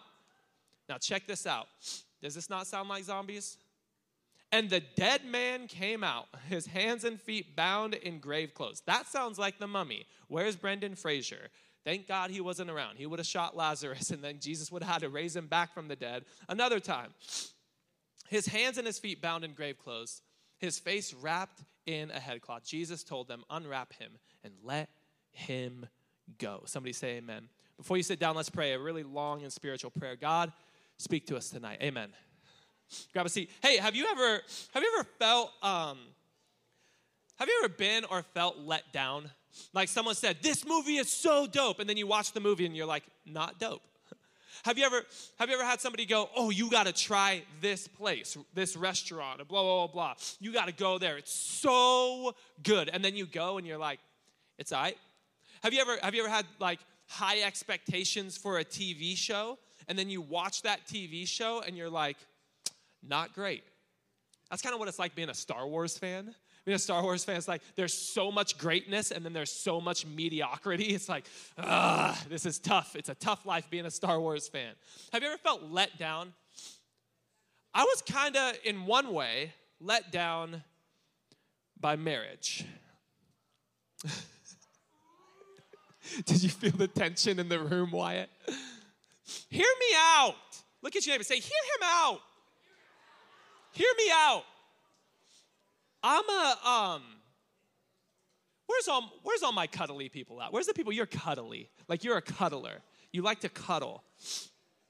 [0.88, 1.68] Now, check this out.
[2.22, 3.58] Does this not sound like zombies?
[4.52, 8.82] And the dead man came out, his hands and feet bound in grave clothes.
[8.88, 10.06] That sounds like the mummy.
[10.28, 11.50] Where's Brendan Fraser?
[11.86, 12.98] Thank God he wasn't around.
[12.98, 15.74] He would have shot Lazarus, and then Jesus would have had to raise him back
[15.74, 17.14] from the dead another time.
[18.28, 20.22] His hands and his feet bound in grave clothes,
[20.60, 22.64] his face wrapped in a headcloth.
[22.64, 24.12] Jesus told them, Unwrap him
[24.44, 24.90] and let
[25.32, 25.88] him
[26.38, 26.62] go.
[26.66, 27.50] Somebody say amen.
[27.78, 30.16] Before you sit down, let's pray a really long and spiritual prayer.
[30.16, 30.52] God,
[30.98, 31.80] speak to us tonight.
[31.82, 32.10] Amen.
[33.14, 33.50] Grab a seat.
[33.62, 34.42] Hey, have you ever
[34.74, 36.00] have you ever felt um
[37.38, 39.32] have you ever been or felt let down?
[39.74, 42.76] Like someone said, "This movie is so dope," and then you watch the movie and
[42.76, 43.82] you're like, "Not dope."
[44.64, 45.04] Have you ever
[45.38, 49.38] have you ever had somebody go, "Oh, you got to try this place, this restaurant,
[49.48, 50.14] blah blah blah blah.
[50.40, 51.18] You got to go there.
[51.18, 54.00] It's so good." And then you go and you're like,
[54.58, 54.98] "It's all right."
[55.64, 59.98] Have you ever have you ever had like high expectations for a TV show and
[59.98, 62.18] then you watch that TV show and you're like,
[63.02, 63.64] "Not great."
[64.50, 66.34] That's kind of what it's like being a Star Wars fan.
[66.66, 69.80] Being a Star Wars fan, it's like there's so much greatness and then there's so
[69.80, 70.86] much mediocrity.
[70.86, 71.26] It's like,
[71.58, 72.96] ah, this is tough.
[72.96, 74.74] It's a tough life being a Star Wars fan.
[75.14, 76.34] Have you ever felt let down?
[77.74, 80.64] I was kind of, in one way, let down
[81.80, 82.66] by marriage.
[86.26, 88.30] Did you feel the tension in the room, Wyatt?
[89.50, 90.36] Hear me out.
[90.82, 91.24] Look at your neighbor.
[91.24, 92.20] Say, hear him out.
[93.74, 94.44] Hear me out.
[96.04, 97.02] I'm a um.
[98.68, 100.54] Where's all Where's all my cuddly people at?
[100.54, 101.70] Where's the people you're cuddly?
[101.88, 102.82] Like you're a cuddler.
[103.12, 104.04] You like to cuddle.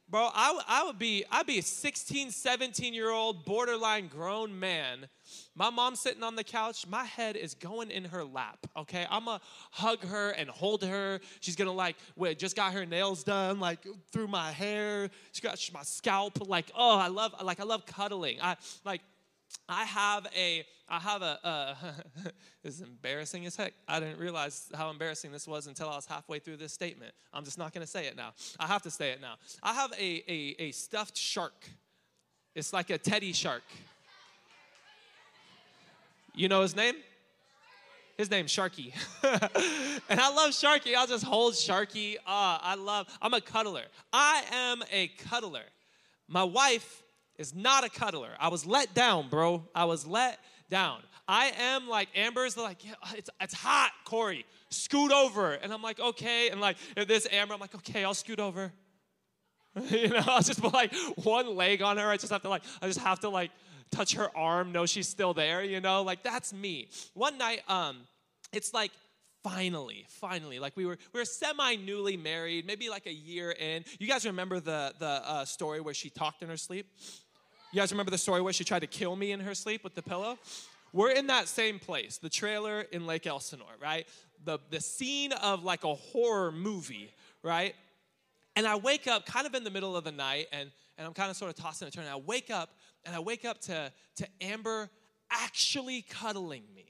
[0.10, 5.08] Bro, I would be, I'd be a 16, 17 year old borderline grown man.
[5.54, 6.88] My mom's sitting on the couch.
[6.88, 9.06] My head is going in her lap, okay?
[9.12, 11.19] I'm gonna hug her and hold her.
[11.41, 15.12] She's gonna like, wait, just got her nails done, like through my hair.
[15.43, 16.50] Got my scalp.
[16.50, 18.39] Like, oh, I love, like, I love cuddling.
[18.41, 19.02] I, like,
[19.67, 21.75] I have a, I have a, uh,
[22.63, 23.73] this is embarrassing as heck.
[23.88, 27.13] I didn't realize how embarrassing this was until I was halfway through this statement.
[27.33, 28.33] I'm just not going to say it now.
[28.59, 29.35] I have to say it now.
[29.62, 31.67] I have a, a, a stuffed shark.
[32.55, 33.63] It's like a teddy shark.
[36.35, 36.95] You know his name?
[38.19, 38.93] His name's Sharky.
[40.09, 40.93] and I love Sharky.
[40.93, 42.17] I'll just hold Sharky.
[42.27, 43.85] Ah, I love, I'm a cuddler.
[44.12, 45.63] I am a cuddler.
[46.27, 47.01] My wife
[47.39, 48.30] is not a cuddler.
[48.39, 49.63] I was let down, bro.
[49.73, 50.38] I was let
[50.69, 51.02] down.
[51.28, 54.45] I am like Amber's like, yeah, it's, it's hot, Corey.
[54.69, 55.54] Scoot over.
[55.54, 56.49] And I'm like, okay.
[56.49, 58.73] And like if this Amber, I'm like, okay, I'll scoot over.
[59.89, 62.10] you know, I'll just put like one leg on her.
[62.10, 63.52] I just have to like, I just have to like
[63.91, 66.04] touch her arm, know she's still there, you know?
[66.04, 66.89] Like that's me.
[67.13, 68.02] One night, um,
[68.52, 68.91] it's like
[69.41, 73.86] finally finally like we were we were semi newly married maybe like a year in
[73.97, 76.88] you guys remember the the uh, story where she talked in her sleep
[77.71, 79.95] you guys remember the story where she tried to kill me in her sleep with
[79.95, 80.39] the pillow?
[80.91, 84.08] We're in that same place, the trailer in Lake Elsinore, right?
[84.43, 87.75] The, the scene of like a horror movie, right?
[88.55, 91.13] And I wake up kind of in the middle of the night and, and I'm
[91.13, 92.10] kind of sort of tossing and turning.
[92.10, 92.71] I wake up
[93.05, 94.89] and I wake up to, to Amber
[95.32, 96.86] actually cuddling me.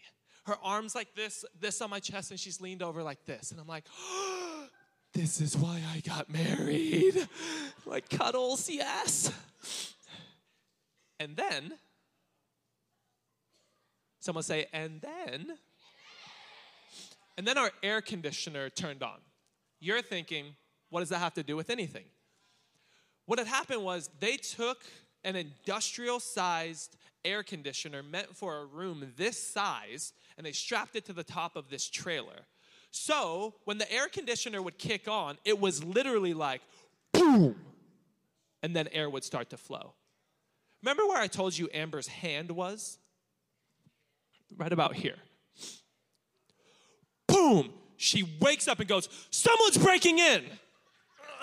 [0.46, 3.52] Her arms like this, this on my chest, and she's leaned over like this.
[3.52, 3.84] And I'm like,
[5.14, 7.28] this is why I got married.
[7.86, 9.32] Like cuddles, yes.
[11.20, 11.74] And then,
[14.20, 15.58] someone say, and then,
[17.38, 19.20] and then our air conditioner turned on.
[19.80, 20.56] You're thinking,
[20.90, 22.06] what does that have to do with anything?
[23.26, 24.84] What had happened was they took
[25.24, 31.06] an industrial sized air conditioner meant for a room this size and they strapped it
[31.06, 32.46] to the top of this trailer.
[32.92, 36.62] So when the air conditioner would kick on, it was literally like
[37.12, 37.56] boom,
[38.64, 39.94] and then air would start to flow.
[40.82, 42.98] Remember where I told you Amber's hand was?
[44.58, 45.18] Right about here.
[47.28, 47.70] Boom!
[47.98, 50.44] She wakes up and goes, Someone's breaking in!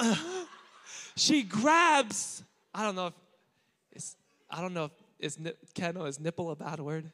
[1.17, 2.43] she grabs,
[2.75, 3.15] I don't know if
[3.93, 4.17] it's,
[4.51, 5.39] I don't know if is
[5.75, 7.11] Ken, is nipple a bad word?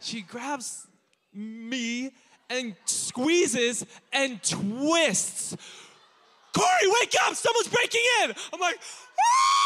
[0.00, 0.86] She grabs
[1.32, 2.12] me
[2.48, 5.56] and squeezes and twists.
[6.52, 7.34] Corey, wake up!
[7.34, 8.32] Someone's breaking in!
[8.52, 8.78] I'm like,
[9.20, 9.65] ah!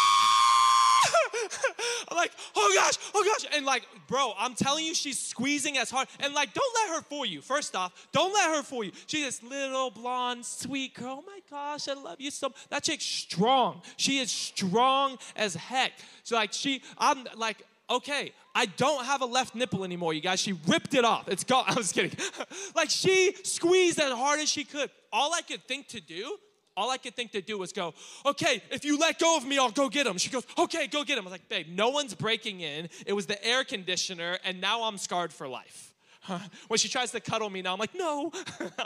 [2.08, 3.50] I'm like, oh gosh, oh gosh.
[3.54, 6.08] And like, bro, I'm telling you, she's squeezing as hard.
[6.20, 7.40] And like, don't let her fool you.
[7.40, 8.92] First off, don't let her fool you.
[9.06, 11.22] She's this little blonde, sweet girl.
[11.22, 12.52] Oh my gosh, I love you so.
[12.70, 13.82] That chick's strong.
[13.96, 15.92] She is strong as heck.
[16.24, 20.40] So like, she, I'm like, okay, I don't have a left nipple anymore, you guys.
[20.40, 21.28] She ripped it off.
[21.28, 21.64] It's gone.
[21.68, 22.12] I was kidding.
[22.74, 24.90] like she squeezed as hard as she could.
[25.12, 26.36] All I could think to do
[26.80, 27.92] all I could think to do was go,
[28.24, 30.16] okay, if you let go of me, I'll go get him.
[30.16, 31.24] She goes, okay, go get him.
[31.24, 32.88] I was like, babe, no one's breaking in.
[33.06, 35.92] It was the air conditioner, and now I'm scarred for life.
[36.68, 38.32] when she tries to cuddle me now, I'm like, no.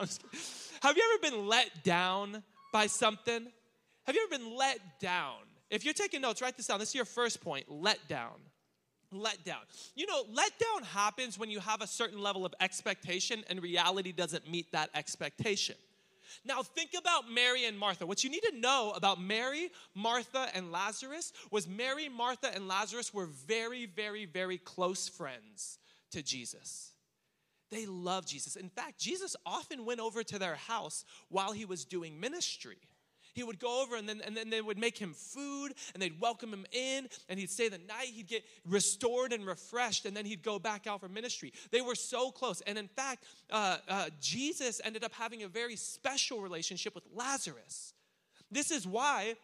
[0.82, 3.46] Have you ever been let down by something?
[4.06, 5.36] Have you ever been let down?
[5.70, 6.80] If you're taking notes, write this down.
[6.80, 8.34] This is your first point let down.
[9.12, 9.60] Let down.
[9.94, 14.10] You know, let down happens when you have a certain level of expectation and reality
[14.10, 15.76] doesn't meet that expectation.
[16.44, 18.06] Now, think about Mary and Martha.
[18.06, 23.12] What you need to know about Mary, Martha, and Lazarus was Mary, Martha, and Lazarus
[23.12, 25.78] were very, very, very close friends
[26.10, 26.92] to Jesus.
[27.70, 28.56] They loved Jesus.
[28.56, 32.78] In fact, Jesus often went over to their house while he was doing ministry.
[33.34, 36.20] He would go over and then, and then they would make him food and they'd
[36.20, 38.06] welcome him in and he'd stay the night.
[38.12, 41.52] He'd get restored and refreshed and then he'd go back out for ministry.
[41.72, 42.60] They were so close.
[42.62, 47.92] And in fact, uh, uh, Jesus ended up having a very special relationship with Lazarus.
[48.52, 49.34] This is why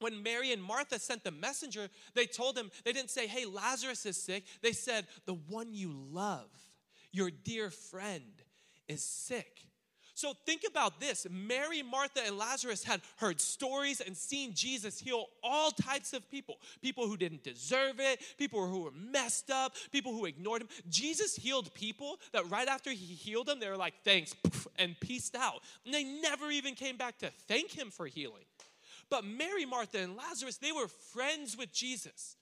[0.00, 4.04] when Mary and Martha sent the messenger, they told him, they didn't say, hey, Lazarus
[4.06, 4.44] is sick.
[4.62, 6.50] They said, the one you love,
[7.12, 8.32] your dear friend,
[8.88, 9.69] is sick.
[10.20, 15.28] So think about this Mary, Martha, and Lazarus had heard stories and seen Jesus heal
[15.42, 20.12] all types of people people who didn't deserve it, people who were messed up, people
[20.12, 20.68] who ignored him.
[20.90, 24.34] Jesus healed people that right after he healed them, they were like, thanks,
[24.78, 25.62] and peaced out.
[25.86, 28.44] And they never even came back to thank him for healing.
[29.08, 32.36] But Mary, Martha, and Lazarus, they were friends with Jesus.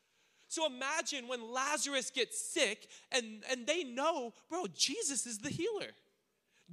[0.49, 5.93] So imagine when Lazarus gets sick and, and they know, bro, Jesus is the healer.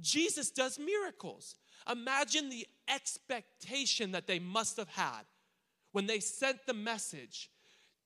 [0.00, 1.56] Jesus does miracles.
[1.90, 5.22] Imagine the expectation that they must have had
[5.92, 7.50] when they sent the message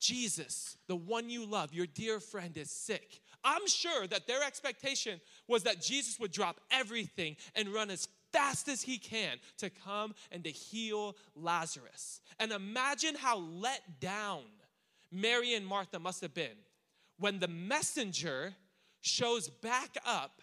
[0.00, 3.20] Jesus, the one you love, your dear friend is sick.
[3.44, 8.68] I'm sure that their expectation was that Jesus would drop everything and run as fast
[8.68, 12.20] as he can to come and to heal Lazarus.
[12.38, 14.44] And imagine how let down
[15.12, 16.56] Mary and Martha must have been
[17.18, 18.54] when the messenger
[19.02, 20.40] shows back up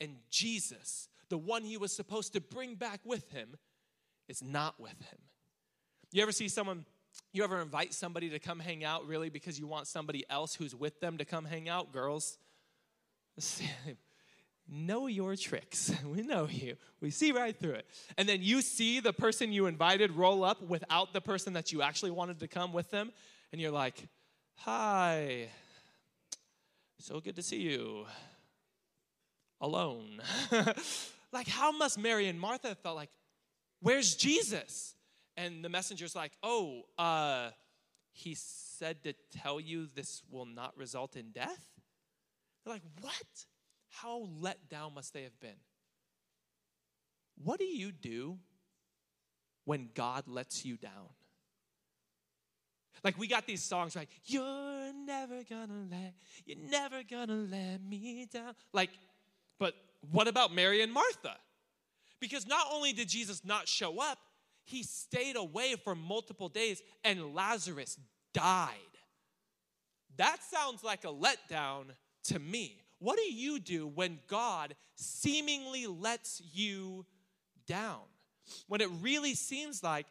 [0.00, 3.56] and Jesus, the one he was supposed to bring back with him,
[4.28, 5.18] is not with him.
[6.12, 6.84] You ever see someone,
[7.32, 10.74] you ever invite somebody to come hang out really because you want somebody else who's
[10.74, 11.92] with them to come hang out?
[11.92, 12.38] Girls,
[14.68, 15.92] know your tricks.
[16.04, 16.76] We know you.
[17.00, 17.86] We see right through it.
[18.16, 21.82] And then you see the person you invited roll up without the person that you
[21.82, 23.12] actually wanted to come with them,
[23.52, 24.08] and you're like,
[24.60, 25.48] Hi,
[26.98, 28.06] so good to see you
[29.66, 30.22] alone.
[31.32, 33.10] like, how must Mary and Martha have felt like,
[33.80, 34.94] where's Jesus?
[35.36, 37.50] And the messenger's like, oh, uh,
[38.12, 41.66] he said to tell you this will not result in death?
[42.64, 43.46] They're like, what?
[43.90, 45.60] How let down must they have been?
[47.42, 48.38] What do you do
[49.64, 51.10] when God lets you down?
[53.04, 54.08] Like we got these songs, right?
[54.24, 58.54] You're never gonna let, you're never gonna let me down.
[58.72, 58.90] Like
[59.58, 59.74] but
[60.10, 61.36] what about Mary and Martha?
[62.20, 64.18] Because not only did Jesus not show up,
[64.64, 67.98] he stayed away for multiple days and Lazarus
[68.34, 68.70] died.
[70.16, 71.86] That sounds like a letdown
[72.24, 72.82] to me.
[72.98, 77.04] What do you do when God seemingly lets you
[77.66, 78.00] down?
[78.68, 80.06] When it really seems like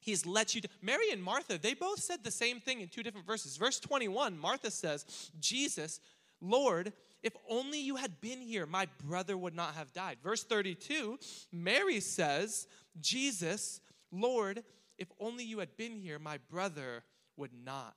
[0.00, 0.70] he's let you down.
[0.82, 3.56] Mary and Martha, they both said the same thing in two different verses.
[3.56, 6.00] Verse 21, Martha says, Jesus,
[6.40, 10.18] Lord, if only you had been here, my brother would not have died.
[10.22, 11.18] Verse 32,
[11.52, 12.66] Mary says,
[13.00, 13.80] Jesus,
[14.12, 14.62] Lord,
[14.98, 17.04] if only you had been here, my brother
[17.36, 17.94] would not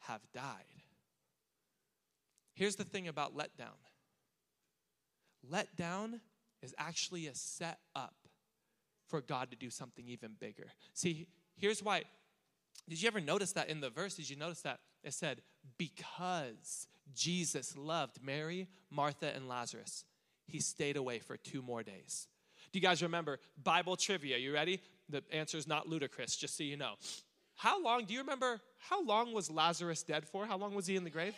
[0.00, 0.64] have died.
[2.54, 3.76] Here's the thing about letdown
[5.50, 6.20] letdown
[6.62, 8.14] is actually a set up
[9.08, 10.66] for God to do something even bigger.
[10.92, 11.26] See,
[11.56, 12.02] here's why.
[12.88, 14.14] Did you ever notice that in the verse?
[14.14, 15.42] Did you notice that it said,
[15.78, 20.04] because Jesus loved Mary, Martha, and Lazarus,
[20.46, 22.28] he stayed away for two more days.
[22.72, 24.36] Do you guys remember Bible trivia?
[24.38, 24.80] You ready?
[25.08, 26.94] The answer is not ludicrous, just so you know.
[27.56, 30.46] How long, do you remember, how long was Lazarus dead for?
[30.46, 31.34] How long was he in the grave?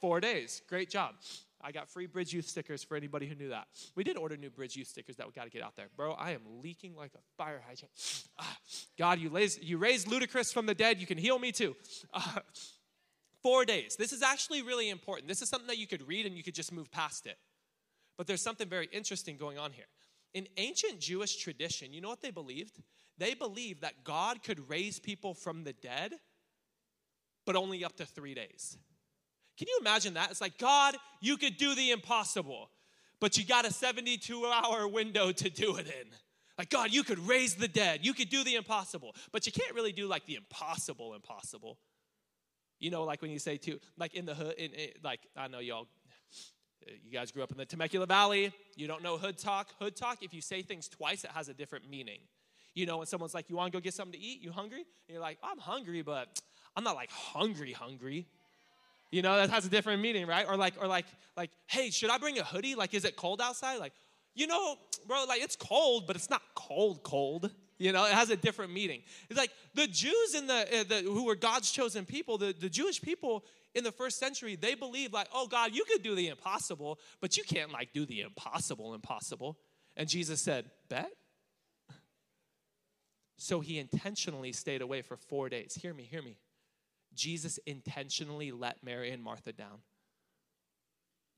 [0.00, 0.62] Four days.
[0.68, 1.14] Great job.
[1.62, 3.68] I got free Bridge Youth stickers for anybody who knew that.
[3.94, 5.88] We did order new Bridge Youth stickers that we got to get out there.
[5.94, 7.92] Bro, I am leaking like a fire hydrant.
[8.38, 8.56] Ah,
[8.98, 9.76] God, you raised, you
[10.52, 10.98] from the dead.
[10.98, 11.76] You can heal me too.
[12.14, 12.40] Uh,
[13.42, 13.96] Four days.
[13.96, 15.28] This is actually really important.
[15.28, 17.38] This is something that you could read and you could just move past it.
[18.18, 19.86] But there's something very interesting going on here.
[20.34, 22.80] In ancient Jewish tradition, you know what they believed?
[23.18, 26.12] They believed that God could raise people from the dead,
[27.46, 28.76] but only up to three days.
[29.58, 30.30] Can you imagine that?
[30.30, 32.70] It's like, God, you could do the impossible,
[33.20, 36.08] but you got a 72 hour window to do it in.
[36.56, 39.74] Like, God, you could raise the dead, you could do the impossible, but you can't
[39.74, 41.78] really do like the impossible impossible.
[42.80, 45.48] You know, like when you say to, like in the hood, in, in, like I
[45.48, 45.86] know y'all,
[47.04, 48.52] you guys grew up in the Temecula Valley.
[48.74, 49.68] You don't know hood talk.
[49.78, 52.20] Hood talk, if you say things twice, it has a different meaning.
[52.74, 54.40] You know, when someone's like, "You want to go get something to eat?
[54.40, 56.40] You hungry?" And you're like, "I'm hungry, but
[56.74, 58.26] I'm not like hungry, hungry."
[59.10, 60.46] You know, that has a different meaning, right?
[60.48, 62.76] Or like, or like, like, hey, should I bring a hoodie?
[62.76, 63.78] Like, is it cold outside?
[63.78, 63.92] Like,
[64.34, 67.50] you know, bro, like it's cold, but it's not cold, cold.
[67.80, 69.00] You know, it has a different meaning.
[69.30, 72.68] It's like the Jews in the, uh, the who were God's chosen people, the, the
[72.68, 73.42] Jewish people
[73.74, 77.38] in the first century, they believed like, oh God, you could do the impossible, but
[77.38, 79.56] you can't like do the impossible impossible.
[79.96, 81.10] And Jesus said, bet.
[83.42, 85.74] So he intentionally stayed away for four days.
[85.80, 86.36] Hear me, hear me.
[87.14, 89.78] Jesus intentionally let Mary and Martha down.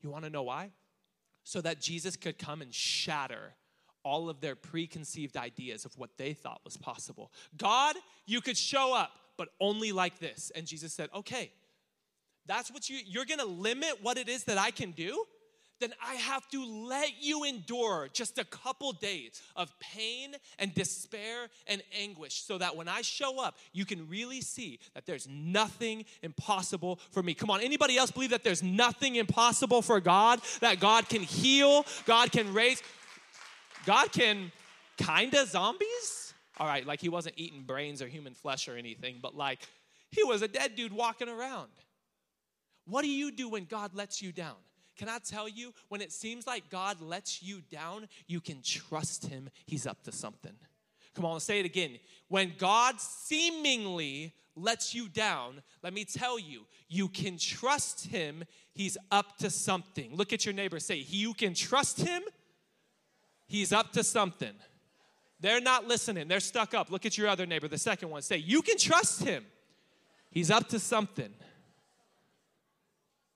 [0.01, 0.73] You want to know why?
[1.45, 3.55] So that Jesus could come and shatter
[4.05, 7.33] all of their preconceived ideas of what they thought was possible.
[7.57, 10.53] God, you could show up, but only like this.
[10.55, 11.51] And Jesus said, okay,
[12.47, 15.25] that's what you, you're gonna limit what it is that I can do?
[15.83, 21.49] Then I have to let you endure just a couple days of pain and despair
[21.67, 26.05] and anguish so that when I show up, you can really see that there's nothing
[26.23, 27.35] impossible for me.
[27.35, 30.41] Come on, anybody else believe that there's nothing impossible for God?
[30.61, 32.81] That God can heal, God can raise,
[33.85, 34.53] God can
[34.97, 36.35] kinda zombies?
[36.59, 39.61] All right, like he wasn't eating brains or human flesh or anything, but like
[40.11, 41.71] he was a dead dude walking around.
[42.87, 44.57] What do you do when God lets you down?
[44.97, 49.27] Can I tell you, when it seems like God lets you down, you can trust
[49.27, 49.49] Him.
[49.67, 50.53] He's up to something.
[51.15, 51.99] Come on, say it again.
[52.29, 58.45] When God seemingly lets you down, let me tell you, you can trust Him.
[58.75, 60.15] He's up to something.
[60.15, 62.23] Look at your neighbor, say, You can trust Him.
[63.53, 64.55] He's up to something.
[65.39, 66.91] They're not listening, they're stuck up.
[66.91, 68.23] Look at your other neighbor, the second one.
[68.23, 69.45] Say, You can trust Him.
[70.31, 71.29] He's up to something.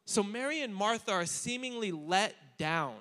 [0.07, 2.95] So Mary and Martha are seemingly let down.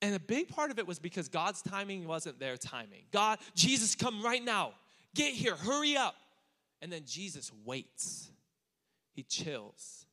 [0.00, 3.02] And a big part of it was because God's timing wasn't their timing.
[3.12, 4.72] God, Jesus, come right now.
[5.14, 6.14] Get here, hurry up.
[6.80, 8.30] And then Jesus waits.
[9.12, 10.06] He chills.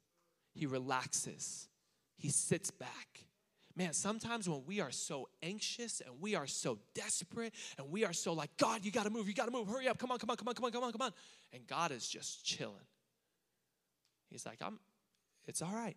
[0.53, 1.69] He relaxes.
[2.17, 3.26] He sits back.
[3.77, 8.11] Man, sometimes when we are so anxious and we are so desperate and we are
[8.11, 10.35] so like, God, you gotta move, you gotta move, hurry up, come on, come on,
[10.35, 11.11] come on, come on, come on, come on.
[11.53, 12.73] And God is just chilling.
[14.31, 14.79] He's like, I'm,
[15.45, 15.95] it's all right.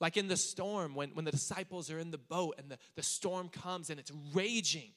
[0.00, 3.04] Like in the storm, when, when the disciples are in the boat and the, the
[3.04, 4.90] storm comes and it's raging,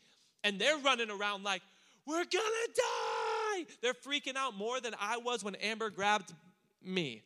[0.43, 1.61] and they're running around like,
[2.07, 3.65] we're gonna die.
[3.83, 6.33] They're freaking out more than I was when Amber grabbed
[6.83, 7.21] me.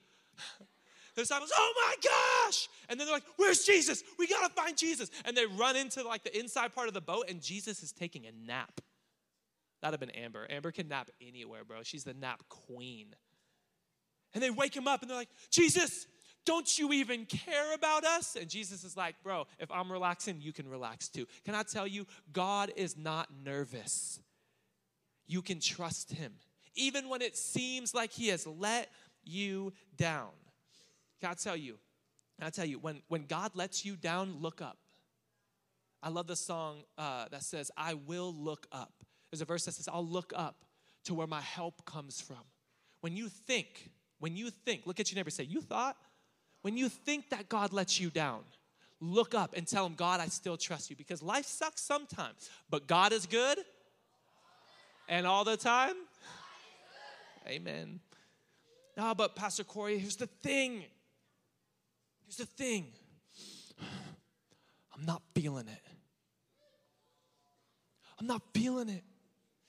[1.19, 2.69] The disciples, oh my gosh!
[2.87, 4.03] And then they're like, where's Jesus?
[4.17, 5.11] We gotta find Jesus.
[5.25, 8.25] And they run into like the inside part of the boat, and Jesus is taking
[8.25, 8.79] a nap.
[9.81, 10.47] That'd have been Amber.
[10.49, 11.83] Amber can nap anywhere, bro.
[11.83, 13.07] She's the nap queen.
[14.33, 16.07] And they wake him up and they're like, Jesus,
[16.45, 18.37] don't you even care about us?
[18.39, 21.27] And Jesus is like, Bro, if I'm relaxing, you can relax too.
[21.43, 24.21] Can I tell you, God is not nervous.
[25.27, 26.31] You can trust him,
[26.75, 28.89] even when it seems like he has let
[29.25, 30.29] you down.
[31.19, 31.77] Can I tell you?
[32.37, 34.77] Can I tell you, when, when God lets you down, look up.
[36.01, 38.93] I love the song uh, that says, I will look up.
[39.29, 40.63] There's a verse that says, I'll look up
[41.05, 42.37] to where my help comes from.
[43.01, 45.97] When you think, when you think, look at your neighbor say, You thought?
[46.61, 48.41] When you think that God lets you down,
[48.99, 52.85] look up and tell him, God, I still trust you because life sucks sometimes, but
[52.85, 53.57] God is good
[55.07, 55.95] and all the time.
[57.47, 58.01] Amen.
[58.97, 60.83] No, but Pastor Corey, here's the thing.
[62.29, 62.85] Here's the thing.
[64.95, 65.81] I'm not feeling it.
[68.19, 69.03] I'm not feeling it.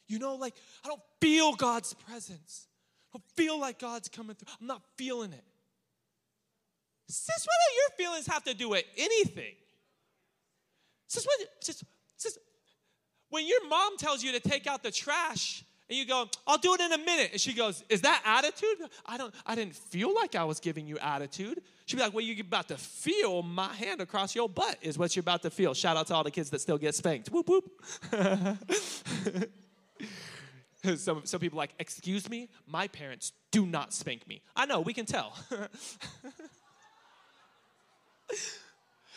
[0.09, 0.53] You know, like,
[0.85, 2.67] I don't feel God's presence.
[3.09, 4.53] I don't feel like God's coming through.
[4.61, 5.45] I'm not feeling it.
[7.09, 9.55] Sis, what do your feelings have to do with anything?
[11.07, 11.83] Sis, what, sis,
[12.19, 12.39] sis,
[13.31, 16.73] when your mom tells you to take out the trash and you go, I'll do
[16.75, 17.31] it in a minute.
[17.33, 18.89] And she goes, Is that attitude?
[19.05, 21.61] I don't, I didn't feel like I was giving you attitude.
[21.87, 25.17] She'd be like, Well, you're about to feel my hand across your butt, is what
[25.17, 25.75] you're about to feel.
[25.75, 27.29] Shout out to all the kids that still get spanked.
[27.31, 27.69] Whoop whoop.
[30.97, 34.43] some, some people like, excuse me, my parents do not spank me.
[34.55, 35.37] I know, we can tell.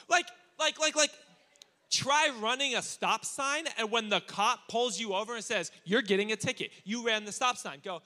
[0.09, 0.25] like,
[0.59, 1.11] like, like, like,
[1.93, 6.01] try running a stop sign, and when the cop pulls you over and says, You're
[6.01, 7.79] getting a ticket, you ran the stop sign.
[7.83, 8.01] Go,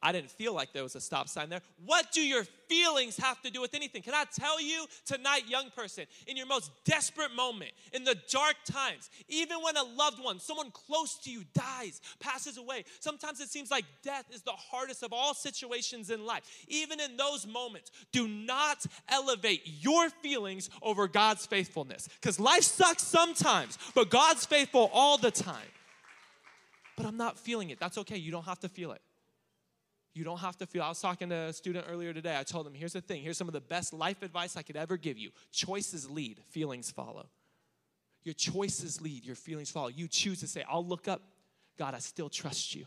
[0.00, 1.60] I didn't feel like there was a stop sign there.
[1.84, 4.02] What do your feelings have to do with anything?
[4.02, 8.54] Can I tell you tonight, young person, in your most desperate moment, in the dark
[8.64, 13.48] times, even when a loved one, someone close to you dies, passes away, sometimes it
[13.48, 16.42] seems like death is the hardest of all situations in life.
[16.68, 23.02] Even in those moments, do not elevate your feelings over God's faithfulness because life sucks
[23.02, 25.66] sometimes, but God's faithful all the time.
[26.96, 27.80] But I'm not feeling it.
[27.80, 28.16] That's okay.
[28.16, 29.00] You don't have to feel it.
[30.18, 30.82] You don't have to feel.
[30.82, 32.36] I was talking to a student earlier today.
[32.36, 33.22] I told him, here's the thing.
[33.22, 35.30] Here's some of the best life advice I could ever give you.
[35.52, 37.28] Choices lead, feelings follow.
[38.24, 39.86] Your choices lead, your feelings follow.
[39.86, 41.22] You choose to say, I'll look up.
[41.78, 42.86] God, I still trust you.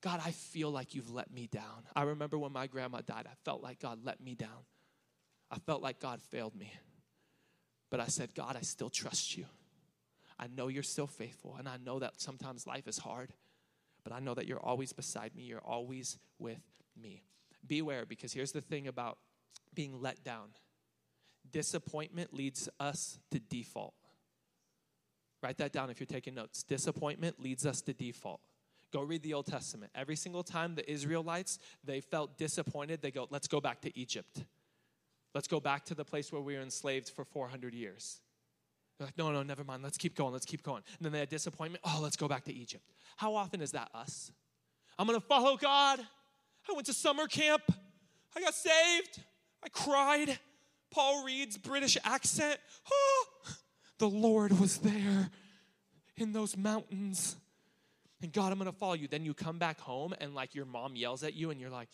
[0.00, 1.86] God, I feel like you've let me down.
[1.94, 4.66] I remember when my grandma died, I felt like God let me down.
[5.52, 6.72] I felt like God failed me.
[7.90, 9.46] But I said, God, I still trust you.
[10.36, 13.32] I know you're still faithful, and I know that sometimes life is hard,
[14.04, 15.42] but I know that you're always beside me.
[15.42, 16.60] You're always with
[17.00, 17.22] me.
[17.66, 19.18] Beware, because here's the thing about
[19.74, 20.50] being let down
[21.50, 23.94] disappointment leads us to default.
[25.42, 26.62] Write that down if you're taking notes.
[26.62, 28.40] Disappointment leads us to default.
[28.92, 29.92] Go read the Old Testament.
[29.94, 34.44] Every single time the Israelites, they felt disappointed, they go, let's go back to Egypt.
[35.34, 38.20] Let's go back to the place where we were enslaved for 400 years.
[38.98, 39.82] They're like, no, no, never mind.
[39.82, 40.32] Let's keep going.
[40.32, 40.82] Let's keep going.
[40.98, 41.82] And then they had disappointment.
[41.84, 42.84] Oh, let's go back to Egypt.
[43.16, 44.30] How often is that us?
[44.98, 46.00] I'm going to follow God.
[46.68, 47.62] I went to summer camp.
[48.36, 49.22] I got saved.
[49.62, 50.38] I cried.
[50.90, 52.58] Paul Reed's British accent.
[52.90, 53.26] Oh,
[53.98, 55.30] the Lord was there
[56.16, 57.36] in those mountains.
[58.22, 59.08] And God, I'm going to follow you.
[59.08, 61.88] Then you come back home and like your mom yells at you and you're like,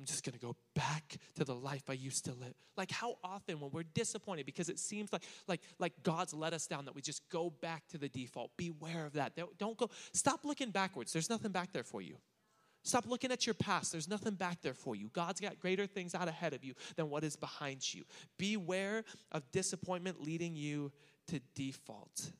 [0.00, 2.54] I'm just going to go back to the life I used to live.
[2.74, 6.66] Like how often when we're disappointed because it seems like like like God's let us
[6.66, 8.50] down that we just go back to the default.
[8.56, 9.38] Beware of that.
[9.58, 11.12] Don't go stop looking backwards.
[11.12, 12.16] There's nothing back there for you.
[12.82, 13.92] Stop looking at your past.
[13.92, 15.10] There's nothing back there for you.
[15.12, 18.04] God's got greater things out ahead of you than what is behind you.
[18.38, 20.92] Beware of disappointment leading you
[21.28, 22.30] to default.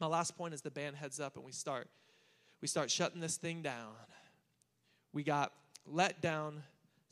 [0.00, 1.88] My last point is the band heads up and we start
[2.62, 3.92] we start shutting this thing down.
[5.12, 5.52] We got
[5.84, 6.62] let down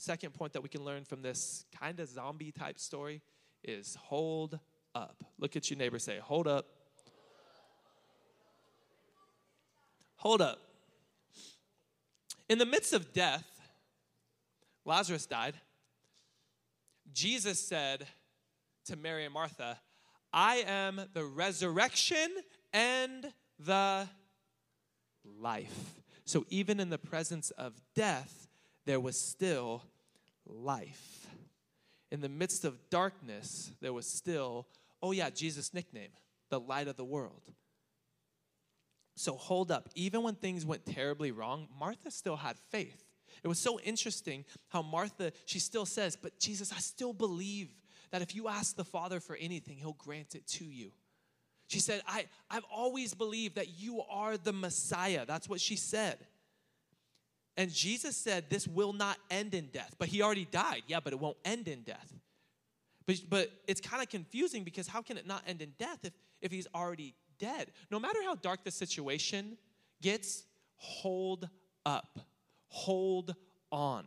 [0.05, 3.23] Second point that we can learn from this kind of zombie type story
[3.63, 4.59] is hold
[4.95, 5.25] up.
[5.39, 6.67] Look at your neighbor say, hold up.
[10.17, 10.61] Hold up.
[12.51, 13.47] In the midst of death,
[14.85, 15.55] Lazarus died.
[17.15, 18.07] Jesus said
[18.85, 19.79] to Mary and Martha,
[20.35, 22.29] I am the resurrection
[22.75, 24.07] and the
[25.41, 25.95] life.
[26.27, 28.49] So even in the presence of death,
[28.85, 29.83] there was still
[30.47, 31.27] life.
[32.11, 34.67] In the midst of darkness, there was still,
[35.03, 36.11] oh yeah, Jesus' nickname,
[36.51, 37.43] the light of the world.
[39.17, 39.89] So hold up.
[39.95, 43.05] Even when things went terribly wrong, Martha still had faith.
[43.43, 47.69] It was so interesting how Martha, she still says, But Jesus, I still believe
[48.11, 50.93] that if you ask the Father for anything, he'll grant it to you.
[51.69, 55.25] She said, I, I've always believed that you are the Messiah.
[55.27, 56.19] That's what she said.
[57.57, 59.95] And Jesus said, This will not end in death.
[59.99, 60.83] But he already died.
[60.87, 62.13] Yeah, but it won't end in death.
[63.07, 66.13] But, but it's kind of confusing because how can it not end in death if,
[66.41, 67.71] if he's already dead?
[67.91, 69.59] No matter how dark the situation
[70.01, 70.45] gets,
[70.77, 71.49] hold
[71.85, 72.19] up.
[72.69, 73.35] Hold
[73.71, 74.05] on.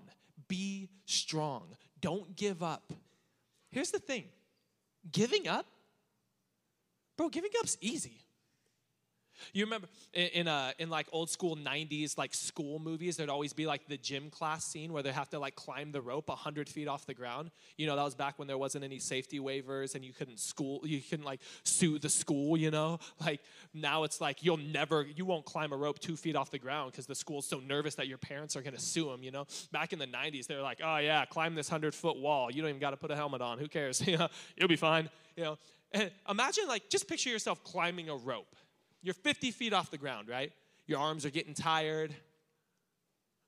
[0.48, 1.76] Be strong.
[2.02, 2.92] Don't give up.
[3.70, 4.26] Here's the thing
[5.12, 5.66] giving up,
[7.18, 8.27] bro, giving up's easy.
[9.54, 13.54] You remember in in, uh, in like old school '90s like school movies, there'd always
[13.54, 16.70] be like the gym class scene where they have to like climb the rope hundred
[16.70, 17.52] feet off the ground.
[17.78, 20.82] You know that was back when there wasn't any safety waivers and you couldn't school,
[20.84, 22.58] you couldn't like sue the school.
[22.58, 23.42] You know, like
[23.74, 26.92] now it's like you'll never, you won't climb a rope two feet off the ground
[26.92, 29.24] because the school's so nervous that your parents are to sue them.
[29.24, 32.52] You know, back in the '90s, they're like, oh yeah, climb this hundred foot wall.
[32.52, 33.60] You don't even got to put a helmet on.
[33.60, 34.02] Who cares?
[34.08, 35.10] you know, you'll be fine.
[35.36, 35.58] You know,
[35.92, 38.56] and imagine like just picture yourself climbing a rope
[39.02, 40.52] you're 50 feet off the ground, right?
[40.86, 42.16] Your arms are getting tired.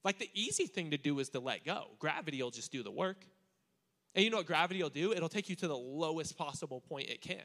[0.04, 1.88] Like the easy thing to do is to let go.
[2.00, 3.26] Gravity will just do the work.
[4.16, 5.12] And you know what gravity will do?
[5.14, 7.38] It'll take you to the lowest possible point it can.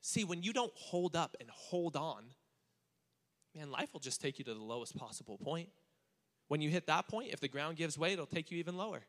[0.00, 2.24] See, when you don't hold up and hold on,
[3.54, 5.68] man, life will just take you to the lowest possible point.
[6.48, 9.02] When you hit that point, if the ground gives way, it'll take you even lower.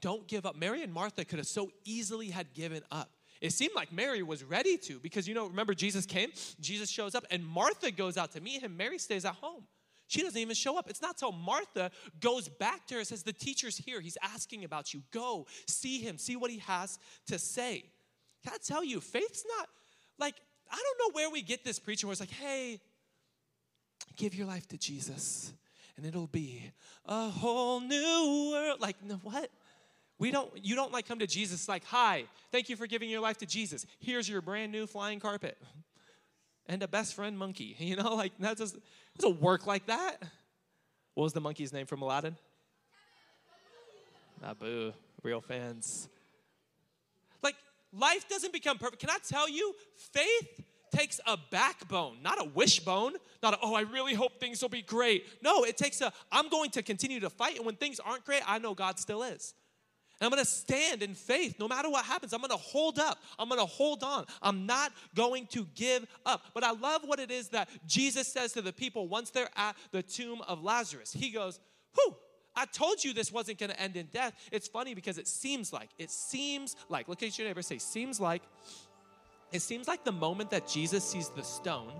[0.00, 0.56] Don't give up.
[0.56, 3.10] Mary and Martha could have so easily had given up.
[3.40, 6.30] It seemed like Mary was ready to because you know, remember Jesus came,
[6.60, 8.76] Jesus shows up, and Martha goes out to meet him.
[8.76, 9.64] Mary stays at home.
[10.08, 10.88] She doesn't even show up.
[10.88, 14.00] It's not till Martha goes back to her and says, The teacher's here.
[14.00, 15.02] He's asking about you.
[15.10, 17.84] Go see him, see what he has to say.
[18.44, 19.68] Can I tell you, faith's not
[20.18, 20.36] like,
[20.70, 22.80] I don't know where we get this preacher where it's like, hey,
[24.16, 25.52] give your life to Jesus
[25.96, 26.62] and it'll be
[27.06, 28.80] a whole new world.
[28.80, 29.50] Like, what?
[30.18, 33.20] We don't, you don't like come to Jesus like, hi, thank you for giving your
[33.20, 33.84] life to Jesus.
[33.98, 35.58] Here's your brand new flying carpet
[36.66, 37.76] and a best friend monkey.
[37.86, 38.82] You know, like that doesn't,
[39.18, 40.16] doesn't work like that.
[41.14, 42.36] What was the monkey's name from Aladdin?
[44.42, 44.92] Ah, Abu,
[45.22, 46.08] real fans.
[47.42, 47.56] Like
[47.92, 49.00] life doesn't become perfect.
[49.00, 50.64] Can I tell you, faith
[50.94, 54.82] takes a backbone, not a wishbone, not a, oh, I really hope things will be
[54.82, 55.26] great.
[55.42, 57.56] No, it takes a, I'm going to continue to fight.
[57.56, 59.54] And when things aren't great, I know God still is.
[60.18, 62.32] And I'm going to stand in faith no matter what happens.
[62.32, 63.18] I'm going to hold up.
[63.38, 64.24] I'm going to hold on.
[64.40, 66.42] I'm not going to give up.
[66.54, 69.76] But I love what it is that Jesus says to the people once they're at
[69.90, 71.12] the tomb of Lazarus.
[71.12, 71.60] He goes,
[71.94, 72.16] Whew,
[72.56, 74.32] I told you this wasn't going to end in death.
[74.50, 78.18] It's funny because it seems like, it seems like, look at your neighbor say, seems
[78.18, 78.42] like,
[79.52, 81.92] it seems like the moment that Jesus sees the stone,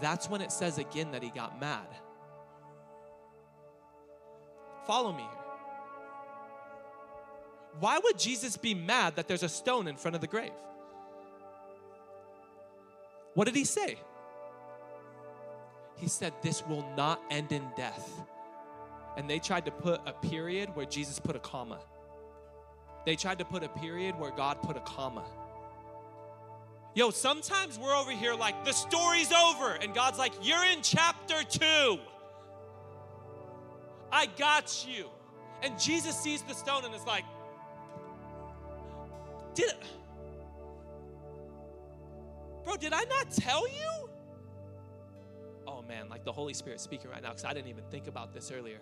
[0.00, 1.88] that's when it says again that he got mad.
[4.86, 5.37] Follow me here.
[7.80, 10.52] Why would Jesus be mad that there's a stone in front of the grave?
[13.34, 13.98] What did he say?
[15.96, 18.10] He said, This will not end in death.
[19.16, 21.80] And they tried to put a period where Jesus put a comma.
[23.04, 25.24] They tried to put a period where God put a comma.
[26.94, 29.72] Yo, sometimes we're over here like, the story's over.
[29.72, 31.98] And God's like, you're in chapter two.
[34.10, 35.06] I got you.
[35.62, 37.24] And Jesus sees the stone and is like,
[39.58, 39.74] did
[42.64, 44.08] Bro, did I not tell you?
[45.66, 48.32] Oh man, like the Holy Spirit speaking right now because I didn't even think about
[48.32, 48.78] this earlier.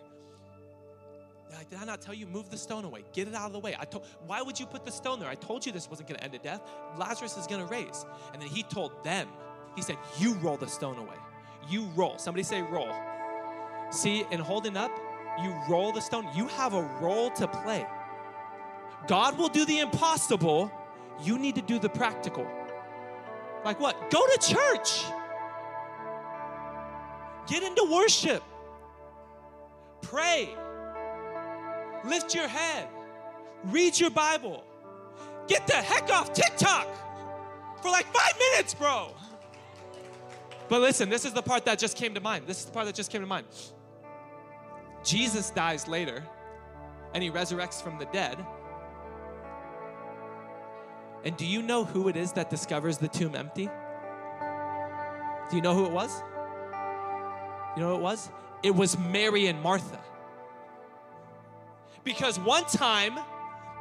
[1.53, 3.05] Like, did I not tell you move the stone away?
[3.13, 3.77] Get it out of the way.
[3.79, 5.29] I told why would you put the stone there?
[5.29, 6.61] I told you this wasn't gonna end in death.
[6.99, 8.05] Lazarus is gonna raise.
[8.33, 9.29] And then he told them,
[9.77, 11.17] he said, You roll the stone away.
[11.71, 12.19] You roll.
[12.19, 12.93] Somebody say roll.
[13.91, 14.91] See, in holding up,
[15.43, 16.29] you roll the stone.
[16.35, 17.87] You have a role to play.
[19.07, 20.71] God will do the impossible.
[21.23, 22.47] You need to do the practical.
[23.65, 24.11] Like what?
[24.11, 25.05] Go to church.
[27.47, 28.43] Get into worship.
[30.03, 30.55] Pray.
[32.05, 32.89] Lift your head.
[33.65, 34.65] Read your Bible.
[35.49, 36.87] Get the heck off TikTok
[37.83, 39.15] for like five minutes, bro.
[40.69, 42.47] But listen, this is the part that just came to mind.
[42.47, 43.47] This is the part that just came to mind.
[45.05, 46.25] Jesus dies later
[47.15, 48.45] and he resurrects from the dead.
[51.27, 53.69] And do you know who it is that discovers the tomb empty?
[55.51, 56.23] Do you know who it was?
[57.77, 58.31] You know who it was?
[58.63, 59.99] It was Mary and Martha.
[62.05, 63.19] Because one time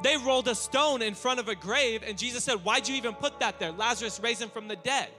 [0.02, 3.14] they rolled a stone in front of a grave, and Jesus said, Why'd you even
[3.14, 3.72] put that there?
[3.72, 5.10] Lazarus raised him from the dead.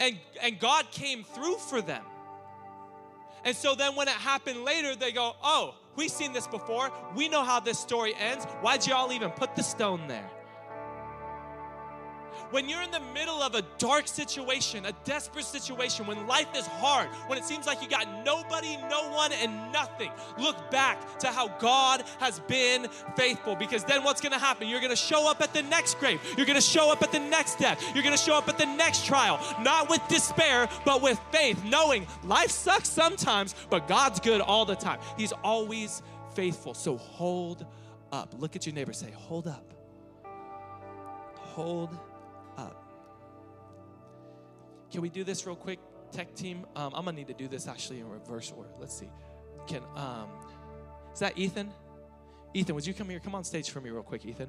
[0.00, 2.04] And, and God came through for them.
[3.44, 6.90] And so then when it happened later, they go, Oh, we've seen this before.
[7.14, 8.46] We know how this story ends.
[8.62, 10.30] Why'd y'all even put the stone there?
[12.54, 16.68] When you're in the middle of a dark situation, a desperate situation, when life is
[16.68, 21.26] hard, when it seems like you got nobody, no one, and nothing, look back to
[21.26, 22.86] how God has been
[23.16, 24.68] faithful because then what's gonna happen?
[24.68, 27.58] You're gonna show up at the next grave, you're gonna show up at the next
[27.58, 31.60] death, you're gonna show up at the next trial, not with despair, but with faith,
[31.64, 35.00] knowing life sucks sometimes, but God's good all the time.
[35.16, 36.02] He's always
[36.36, 36.72] faithful.
[36.74, 37.66] So hold
[38.12, 38.32] up.
[38.38, 39.74] Look at your neighbor, say, Hold up.
[41.34, 41.98] Hold
[44.94, 45.80] can we do this real quick,
[46.12, 46.64] tech team?
[46.76, 48.68] Um, I'm gonna need to do this actually in reverse order.
[48.78, 49.10] Let's see.
[49.66, 50.28] Can um,
[51.12, 51.72] is that Ethan?
[52.54, 53.18] Ethan, would you come here?
[53.18, 54.48] Come on stage for me real quick, Ethan.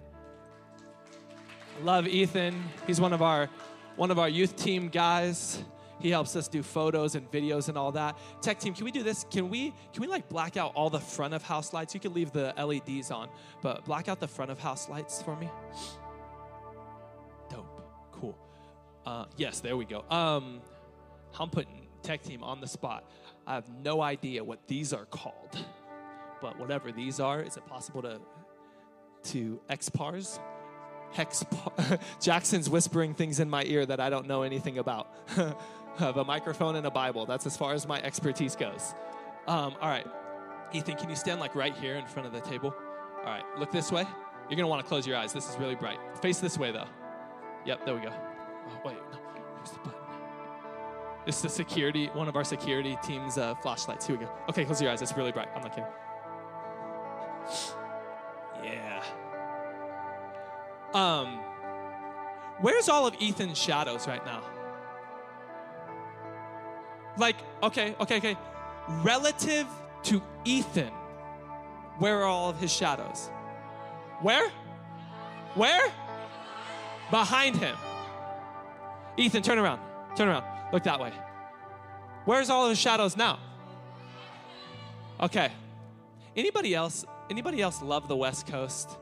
[1.81, 2.63] Love Ethan.
[2.85, 3.49] He's one of our
[3.95, 5.63] one of our youth team guys.
[5.99, 8.15] He helps us do photos and videos and all that.
[8.43, 9.25] Tech team, can we do this?
[9.31, 11.95] Can we can we like black out all the front of house lights?
[11.95, 13.29] You can leave the LEDs on,
[13.63, 15.49] but black out the front of house lights for me.
[19.06, 20.03] Uh, yes, there we go.
[20.10, 20.62] Um,
[21.39, 23.03] I'm putting tech team on the spot.
[23.45, 25.58] I have no idea what these are called,
[26.41, 28.20] but whatever these are, is it possible to
[29.32, 30.39] to expars?
[31.12, 31.45] Hex
[32.20, 35.14] Jackson's whispering things in my ear that I don't know anything about.
[35.97, 37.26] have a microphone and a Bible.
[37.26, 38.93] That's as far as my expertise goes.
[39.47, 40.06] Um, all right,
[40.74, 42.74] Ethan, can you stand like right here in front of the table?
[43.20, 44.06] All right, look this way.
[44.49, 45.34] You're gonna want to close your eyes.
[45.34, 45.97] This is really bright.
[46.22, 46.88] Face this way though.
[47.66, 48.34] Yep, there we go.
[48.68, 49.18] Oh, wait, no.
[49.55, 49.99] Where's the button?
[51.26, 54.05] Is the security, one of our security team's uh, flashlights.
[54.07, 54.32] Here we go.
[54.49, 55.01] Okay, close your eyes.
[55.01, 55.49] It's really bright.
[55.55, 55.89] I'm not kidding.
[58.63, 59.03] Yeah.
[60.93, 61.39] Um,
[62.61, 64.41] where's all of Ethan's shadows right now?
[67.18, 68.38] Like, okay, okay, okay.
[69.03, 69.68] Relative
[70.03, 70.91] to Ethan,
[71.99, 73.30] where are all of his shadows?
[74.22, 74.49] Where?
[75.55, 75.91] Where?
[77.11, 77.76] Behind him.
[79.18, 79.80] Ethan, turn around.
[80.16, 80.43] Turn around.
[80.74, 81.11] Look that way.
[82.26, 83.39] Where's all of the shadows now?
[85.20, 85.51] Okay.
[86.36, 87.05] Anybody else?
[87.30, 88.97] Anybody else love the West Coast?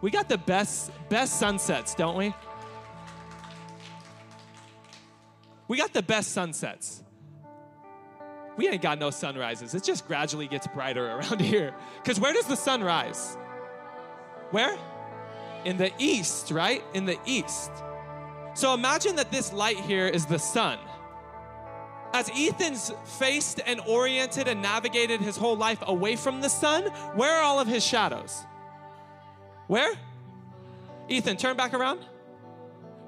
[0.00, 2.34] We got the best best sunsets, don't we?
[5.68, 7.02] We got the best sunsets.
[8.56, 9.74] We ain't got no sunrises.
[9.74, 11.74] It just gradually gets brighter around here.
[12.02, 13.36] Because where does the sun rise?
[14.50, 14.78] Where?
[15.64, 16.82] In the east, right?
[16.94, 17.70] In the east.
[18.56, 20.78] So imagine that this light here is the sun.
[22.14, 26.84] As Ethan's faced and oriented and navigated his whole life away from the sun,
[27.16, 28.46] where are all of his shadows?
[29.66, 29.92] Where?
[31.10, 32.00] Ethan, turn back around.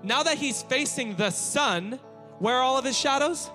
[0.02, 1.98] Now that he's facing the sun,
[2.40, 3.48] where are all of his shadows?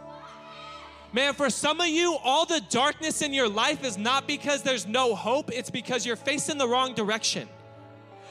[1.13, 4.87] Man, for some of you, all the darkness in your life is not because there's
[4.87, 7.47] no hope, it's because you're facing the wrong direction.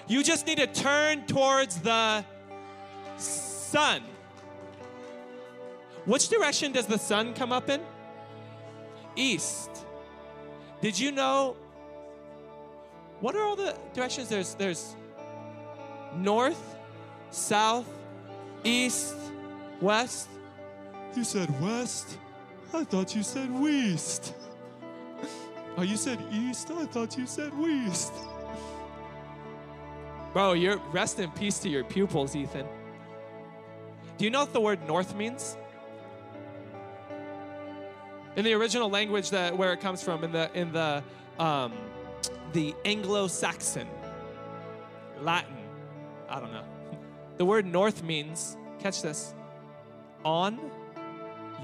[0.09, 2.25] You just need to turn towards the
[3.73, 4.03] sun.
[6.05, 7.81] Which direction does the sun come up in?
[9.16, 9.70] East.
[10.83, 11.57] Did you know?
[13.20, 14.29] What are all the directions?
[14.29, 14.97] There's there's
[16.14, 16.77] north,
[17.31, 17.89] south,
[18.64, 19.16] east,
[19.81, 20.29] west.
[21.16, 22.18] You said west?
[22.75, 24.35] I thought you said west.
[25.75, 26.70] Oh, you said east?
[26.70, 28.12] I thought you said west.
[30.35, 32.66] Bro, you're rest in peace to your pupils, Ethan.
[34.19, 35.57] Do you know what the word north means?
[38.37, 41.03] In the original language that where it comes from, in the in the
[41.39, 41.73] um,
[42.53, 43.89] the Anglo-Saxon,
[45.21, 45.57] Latin,
[46.29, 46.65] I don't know.
[47.39, 49.35] The word north means, catch this,
[50.25, 50.61] on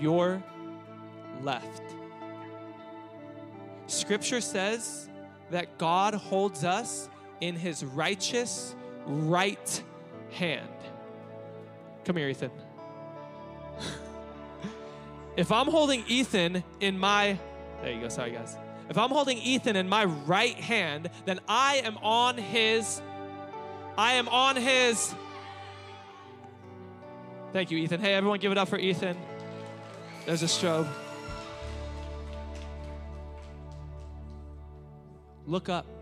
[0.00, 0.42] your
[1.42, 1.82] left.
[3.86, 5.08] Scripture says
[5.50, 7.08] that God holds us
[7.40, 8.74] in his righteous
[9.06, 9.82] right
[10.32, 10.68] hand.
[12.08, 12.50] Come here, Ethan.
[15.36, 17.38] if I'm holding Ethan in my,
[17.82, 18.56] there you go, sorry guys.
[18.88, 23.02] If I'm holding Ethan in my right hand, then I am on his,
[23.98, 25.14] I am on his.
[27.52, 28.00] Thank you, Ethan.
[28.00, 29.14] Hey, everyone, give it up for Ethan.
[30.24, 30.88] There's a strobe.
[35.46, 35.97] Look up.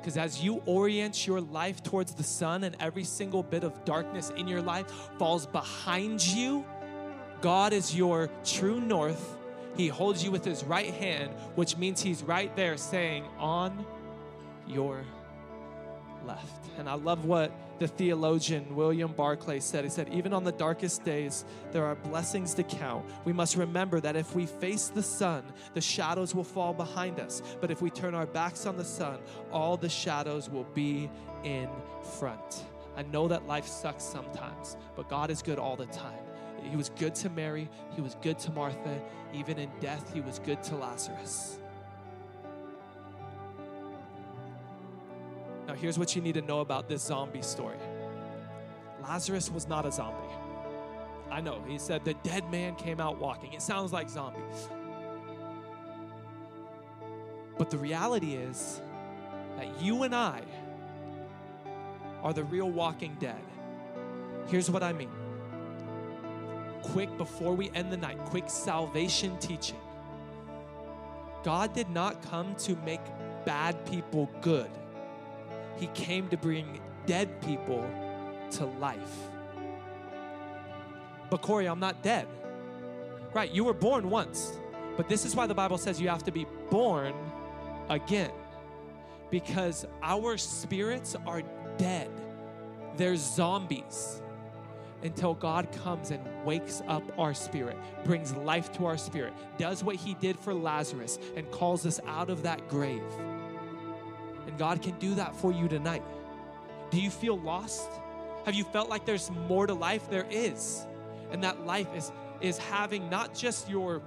[0.00, 4.30] Because as you orient your life towards the sun and every single bit of darkness
[4.36, 4.86] in your life
[5.18, 6.64] falls behind you,
[7.40, 9.36] God is your true north.
[9.76, 13.84] He holds you with his right hand, which means he's right there saying, On
[14.66, 15.04] your
[16.26, 16.68] left.
[16.78, 19.84] And I love what the theologian William Barclay said.
[19.84, 23.04] He said, Even on the darkest days, there are blessings to count.
[23.24, 27.42] We must remember that if we face the sun, the shadows will fall behind us.
[27.60, 29.18] But if we turn our backs on the sun,
[29.52, 31.10] all the shadows will be
[31.44, 31.68] in
[32.18, 32.64] front.
[32.96, 36.18] I know that life sucks sometimes, but God is good all the time.
[36.62, 39.00] He was good to Mary, He was good to Martha.
[39.32, 41.60] Even in death, He was good to Lazarus.
[45.68, 47.76] Now, here's what you need to know about this zombie story
[49.02, 50.16] Lazarus was not a zombie.
[51.30, 53.52] I know, he said the dead man came out walking.
[53.52, 54.68] It sounds like zombies.
[57.58, 58.80] But the reality is
[59.56, 60.42] that you and I
[62.22, 63.40] are the real walking dead.
[64.46, 65.10] Here's what I mean.
[66.82, 69.80] Quick, before we end the night, quick salvation teaching.
[71.42, 73.02] God did not come to make
[73.44, 74.70] bad people good.
[75.78, 77.88] He came to bring dead people
[78.52, 79.16] to life.
[81.30, 82.26] But Corey, I'm not dead.
[83.34, 84.58] Right, you were born once.
[84.96, 87.14] But this is why the Bible says you have to be born
[87.88, 88.32] again.
[89.30, 91.42] Because our spirits are
[91.76, 92.10] dead.
[92.96, 94.22] They're zombies
[95.02, 99.94] until God comes and wakes up our spirit, brings life to our spirit, does what
[99.94, 103.04] He did for Lazarus, and calls us out of that grave.
[104.58, 106.02] God can do that for you tonight.
[106.90, 107.88] Do you feel lost?
[108.44, 110.08] Have you felt like there's more to life?
[110.10, 110.86] There is.
[111.30, 114.02] And that life is, is having not just your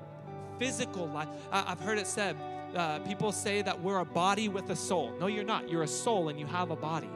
[0.57, 1.27] physical life.
[1.51, 2.35] I, have heard it said,
[2.75, 5.13] uh, people say that we're a body with a soul.
[5.19, 5.69] No, you're not.
[5.69, 7.09] You're a soul and you have a body.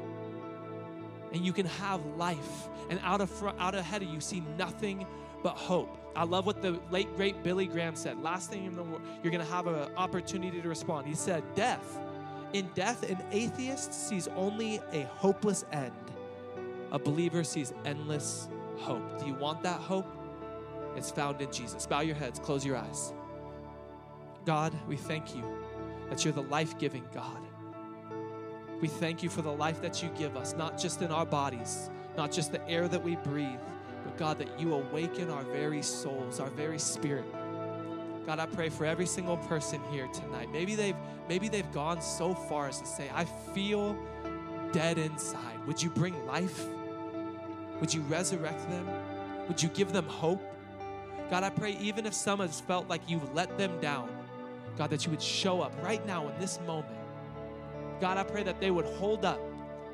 [1.34, 2.68] And you can have life.
[2.90, 5.06] And out of front, out ahead of you, see nothing
[5.44, 5.98] but hope.
[6.16, 8.22] I love what the late great Billy Graham said.
[8.22, 11.08] Last thing in the world, you're going to have an opportunity to respond.
[11.08, 12.00] He said, "Death
[12.54, 15.92] in death, an atheist sees only a hopeless end.
[16.92, 19.20] A believer sees endless hope.
[19.20, 20.08] Do you want that hope?
[20.96, 21.86] It's found in Jesus.
[21.86, 23.14] Bow your heads, close your eyes.
[24.46, 25.44] God, we thank you
[26.10, 27.42] that you're the life giving God.
[28.82, 31.90] We thank you for the life that you give us, not just in our bodies,
[32.16, 33.60] not just the air that we breathe,
[34.04, 37.26] but God, that you awaken our very souls, our very spirit.
[38.26, 40.52] God, I pray for every single person here tonight.
[40.52, 40.96] Maybe they've
[41.30, 43.96] maybe they've gone so far as to say, I feel
[44.72, 45.66] dead inside.
[45.68, 46.66] Would you bring life?
[47.80, 48.88] Would you resurrect them?
[49.48, 50.42] Would you give them hope?
[51.30, 54.10] God, I pray even if some has felt like you've let them down,
[54.78, 56.98] God, that you would show up right now in this moment.
[58.02, 59.40] God, I pray that they would hold up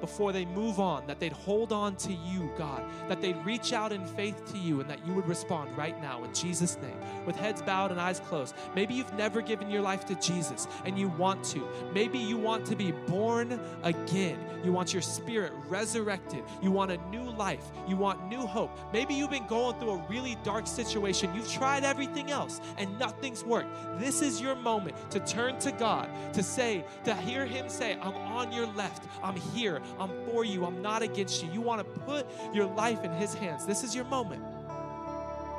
[0.01, 3.91] before they move on, that they'd hold on to you, God, that they'd reach out
[3.91, 7.35] in faith to you, and that you would respond right now in Jesus' name, with
[7.35, 8.55] heads bowed and eyes closed.
[8.75, 11.67] Maybe you've never given your life to Jesus and you want to.
[11.93, 14.39] Maybe you want to be born again.
[14.63, 16.43] You want your spirit resurrected.
[16.61, 17.65] You want a new life.
[17.87, 18.71] You want new hope.
[18.93, 21.33] Maybe you've been going through a really dark situation.
[21.33, 23.69] You've tried everything else and nothing's worked.
[23.99, 28.15] This is your moment to turn to God, to say, to hear Him say, I'm
[28.15, 29.03] on your left.
[29.23, 29.81] I'm here.
[29.99, 30.65] I'm for you.
[30.65, 31.51] I'm not against you.
[31.51, 33.65] You want to put your life in His hands.
[33.65, 34.43] This is your moment.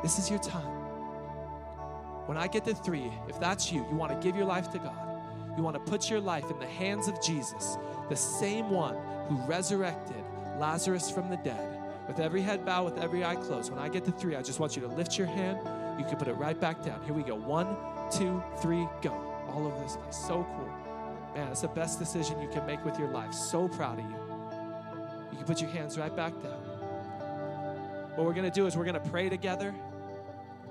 [0.03, 0.83] This is your time.
[2.27, 4.79] When I get to three, if that's you, you want to give your life to
[4.79, 4.97] God.
[5.57, 7.77] You want to put your life in the hands of Jesus,
[8.09, 8.97] the same one
[9.29, 10.25] who resurrected
[10.59, 11.79] Lazarus from the dead.
[12.09, 13.71] With every head bowed, with every eye closed.
[13.71, 15.59] When I get to three, I just want you to lift your hand.
[15.99, 17.03] You can put it right back down.
[17.05, 17.35] Here we go.
[17.35, 17.77] One,
[18.11, 19.13] two, three, go.
[19.49, 20.17] All over this place.
[20.17, 21.35] So cool.
[21.35, 23.33] Man, it's the best decision you can make with your life.
[23.33, 24.22] So proud of you.
[25.43, 26.53] Can put your hands right back down.
[28.15, 29.75] What we're going to do is we're going to pray together.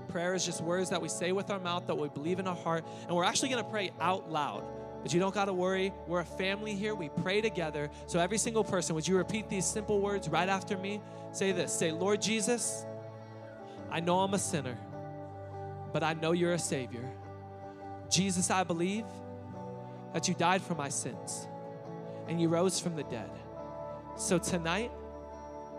[0.07, 2.55] Prayer is just words that we say with our mouth, that we believe in our
[2.55, 4.63] heart, and we're actually going to pray out loud.
[5.03, 5.91] But you don't got to worry.
[6.07, 6.95] We're a family here.
[6.95, 7.89] We pray together.
[8.07, 11.01] So, every single person, would you repeat these simple words right after me?
[11.33, 12.85] Say this Say, Lord Jesus,
[13.91, 14.77] I know I'm a sinner,
[15.91, 17.11] but I know you're a Savior.
[18.09, 19.05] Jesus, I believe
[20.13, 21.45] that you died for my sins
[22.29, 23.29] and you rose from the dead.
[24.17, 24.91] So, tonight,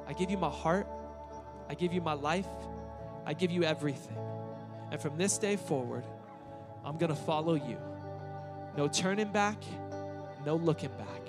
[0.09, 0.87] I give you my heart,
[1.69, 2.49] I give you my life,
[3.25, 4.17] I give you everything.
[4.91, 6.05] And from this day forward,
[6.85, 7.79] I'm going to follow you.
[8.77, 9.57] No turning back,
[10.45, 11.21] no looking back.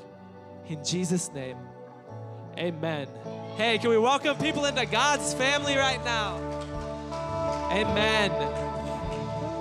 [0.67, 1.57] In Jesus' name,
[2.57, 3.07] amen.
[3.57, 6.37] Hey, can we welcome people into God's family right now?
[7.71, 8.31] Amen.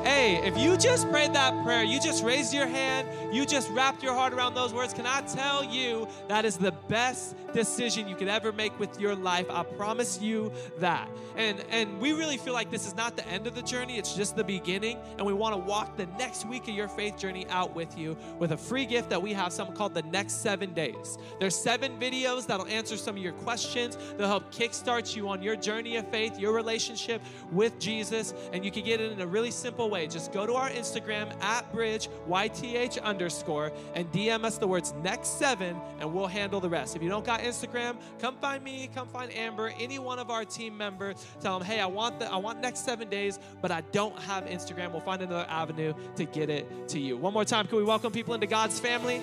[0.05, 4.03] Hey, if you just prayed that prayer, you just raised your hand, you just wrapped
[4.03, 8.17] your heart around those words, can I tell you that is the best decision you
[8.17, 9.47] could ever make with your life?
[9.51, 11.09] I promise you that.
[11.37, 14.15] And and we really feel like this is not the end of the journey, it's
[14.15, 17.47] just the beginning, and we want to walk the next week of your faith journey
[17.49, 20.73] out with you with a free gift that we have something called the next 7
[20.75, 21.19] days.
[21.41, 23.97] There's 7 videos that'll answer some of your questions.
[24.17, 28.71] They'll help kickstart you on your journey of faith, your relationship with Jesus, and you
[28.71, 30.07] can get it in a really simple way.
[30.07, 35.39] Just go to our Instagram at bridge YTH underscore and DM us the words next
[35.39, 36.97] seven, and we'll handle the rest.
[36.97, 40.45] If you don't got Instagram, come find me, come find Amber, any one of our
[40.45, 41.25] team members.
[41.41, 44.45] Tell them, hey, I want the I want next seven days, but I don't have
[44.47, 44.91] Instagram.
[44.91, 47.17] We'll find another avenue to get it to you.
[47.17, 49.23] One more time, can we welcome people into God's family?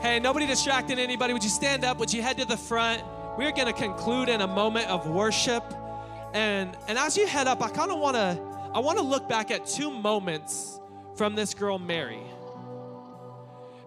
[0.00, 1.34] Hey, nobody distracting anybody.
[1.34, 1.98] Would you stand up?
[1.98, 3.02] Would you head to the front?
[3.36, 5.62] We're going to conclude in a moment of worship.
[6.32, 8.40] And and as you head up, I kind of want to
[8.72, 10.79] I want to look back at two moments
[11.20, 12.22] from this girl Mary.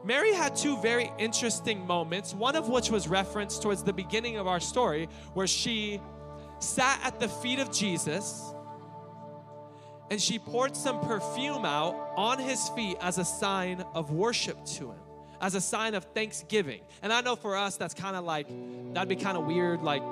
[0.03, 4.45] Mary had two very interesting moments, one of which was referenced towards the beginning of
[4.45, 5.99] our story, where she
[6.59, 8.53] sat at the feet of Jesus
[10.11, 14.91] and she poured some perfume out on his feet as a sign of worship to
[14.91, 14.99] him,
[15.41, 16.81] as a sign of thanksgiving.
[17.01, 18.45] And I know for us, that's kind of like,
[18.93, 19.81] that'd be kind of weird.
[19.81, 20.03] Like,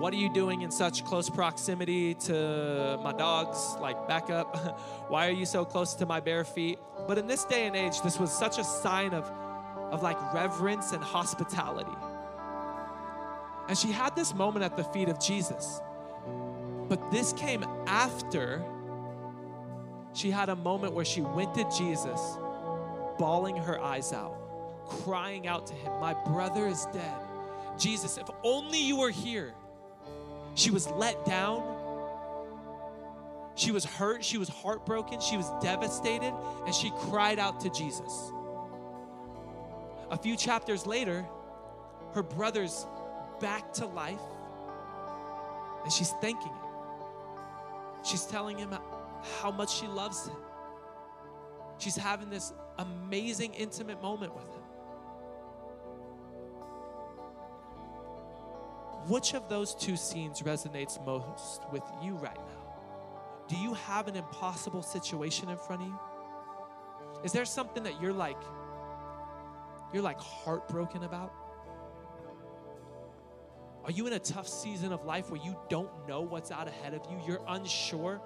[0.00, 3.76] what are you doing in such close proximity to my dogs?
[3.80, 4.56] Like, back up.
[5.08, 6.78] Why are you so close to my bare feet?
[7.06, 9.30] But in this day and age, this was such a sign of,
[9.92, 11.92] of like reverence and hospitality.
[13.68, 15.82] And she had this moment at the feet of Jesus.
[16.88, 18.64] But this came after
[20.14, 22.38] she had a moment where she went to Jesus,
[23.18, 24.36] bawling her eyes out,
[24.86, 27.14] crying out to him, My brother is dead.
[27.78, 29.54] Jesus, if only you were here.
[30.54, 31.62] She was let down.
[33.54, 34.24] She was hurt.
[34.24, 35.20] She was heartbroken.
[35.20, 36.32] She was devastated.
[36.64, 38.32] And she cried out to Jesus.
[40.10, 41.26] A few chapters later,
[42.14, 42.86] her brother's
[43.40, 44.20] back to life.
[45.84, 46.56] And she's thanking him.
[48.04, 48.74] She's telling him
[49.40, 50.36] how much she loves him.
[51.78, 54.59] She's having this amazing, intimate moment with him.
[59.10, 62.74] Which of those two scenes resonates most with you right now?
[63.48, 65.98] Do you have an impossible situation in front of you?
[67.24, 68.40] Is there something that you're like
[69.92, 71.32] you're like heartbroken about?
[73.84, 76.94] Are you in a tough season of life where you don't know what's out ahead
[76.94, 77.20] of you?
[77.26, 78.22] You're unsure.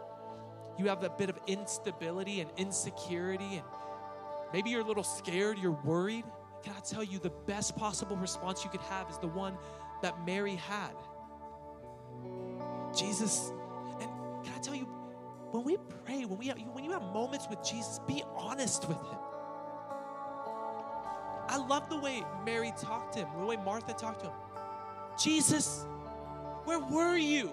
[0.78, 3.62] You have a bit of instability and insecurity and
[4.53, 6.26] maybe you're a little scared, you're worried.
[6.62, 9.57] Can I tell you the best possible response you could have is the one
[10.03, 10.93] that Mary had.
[12.97, 13.53] Jesus,
[14.01, 14.11] and
[14.45, 14.89] can I tell you,
[15.51, 18.99] when we pray, when we have, when you have moments with Jesus, be honest with
[18.99, 19.19] Him.
[21.49, 24.33] I love the way Mary talked to him, the way Martha talked to him.
[25.23, 25.87] Jesus,
[26.65, 27.53] where were you?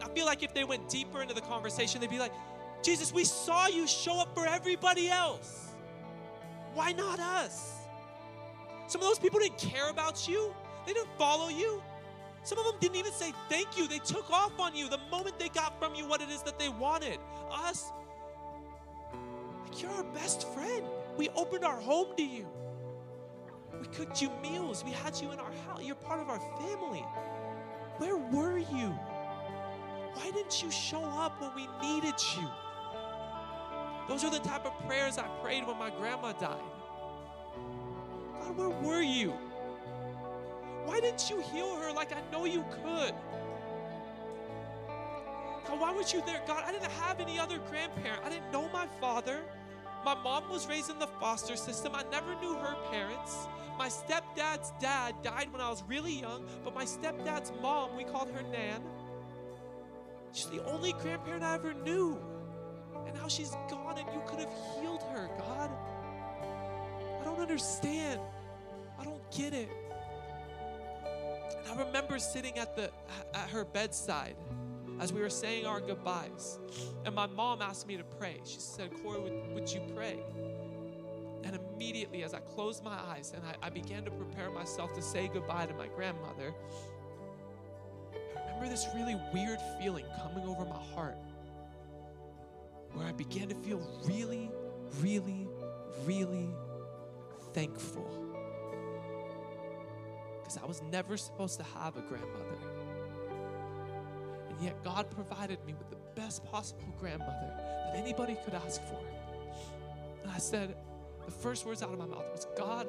[0.00, 2.32] I feel like if they went deeper into the conversation, they'd be like,
[2.82, 5.68] Jesus, we saw you show up for everybody else.
[6.74, 7.79] Why not us?
[8.90, 10.52] Some of those people didn't care about you,
[10.84, 11.80] they didn't follow you.
[12.42, 13.86] Some of them didn't even say thank you.
[13.86, 16.58] They took off on you the moment they got from you what it is that
[16.58, 17.20] they wanted.
[17.52, 17.92] Us,
[19.62, 20.84] like you're our best friend.
[21.16, 22.48] We opened our home to you.
[23.80, 24.82] We cooked you meals.
[24.84, 25.84] We had you in our house.
[25.84, 27.04] You're part of our family.
[27.98, 28.88] Where were you?
[30.14, 32.48] Why didn't you show up when we needed you?
[34.08, 36.58] Those are the type of prayers I prayed when my grandma died.
[38.50, 39.32] God, where were you?
[40.84, 43.14] Why didn't you heal her like I know you could?
[45.66, 46.42] God, why weren't you there?
[46.46, 48.22] God, I didn't have any other grandparent.
[48.24, 49.40] I didn't know my father.
[50.04, 51.94] My mom was raised in the foster system.
[51.94, 53.46] I never knew her parents.
[53.78, 58.30] My stepdad's dad died when I was really young, but my stepdad's mom, we called
[58.30, 58.82] her Nan.
[60.32, 62.18] She's the only grandparent I ever knew.
[63.06, 65.70] And now she's gone, and you could have healed her, God.
[67.20, 68.20] I don't understand.
[69.36, 69.68] Get it.
[71.58, 72.90] And I remember sitting at the
[73.34, 74.36] at her bedside
[75.00, 76.58] as we were saying our goodbyes.
[77.04, 78.40] And my mom asked me to pray.
[78.44, 80.18] She said, Corey, would, would you pray?
[81.42, 85.02] And immediately, as I closed my eyes and I, I began to prepare myself to
[85.02, 86.54] say goodbye to my grandmother,
[88.36, 91.16] I remember this really weird feeling coming over my heart
[92.92, 94.50] where I began to feel really,
[95.00, 95.48] really,
[96.04, 96.50] really
[97.54, 98.29] thankful.
[100.50, 102.58] Because I was never supposed to have a grandmother.
[104.48, 108.98] And yet, God provided me with the best possible grandmother that anybody could ask for.
[110.24, 110.74] And I said,
[111.24, 112.88] the first words out of my mouth was, God,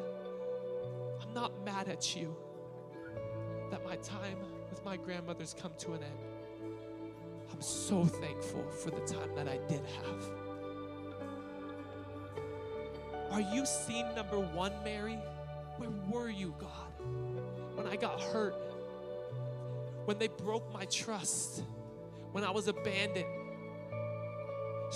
[1.21, 2.35] I'm not mad at you
[3.69, 4.39] that my time
[4.71, 6.73] with my grandmother's come to an end.
[7.53, 10.23] I'm so thankful for the time that I did have.
[13.29, 15.19] Are you scene number one, Mary?
[15.77, 17.30] Where were you, God?
[17.91, 18.55] I got hurt,
[20.05, 21.61] when they broke my trust,
[22.31, 23.25] when I was abandoned.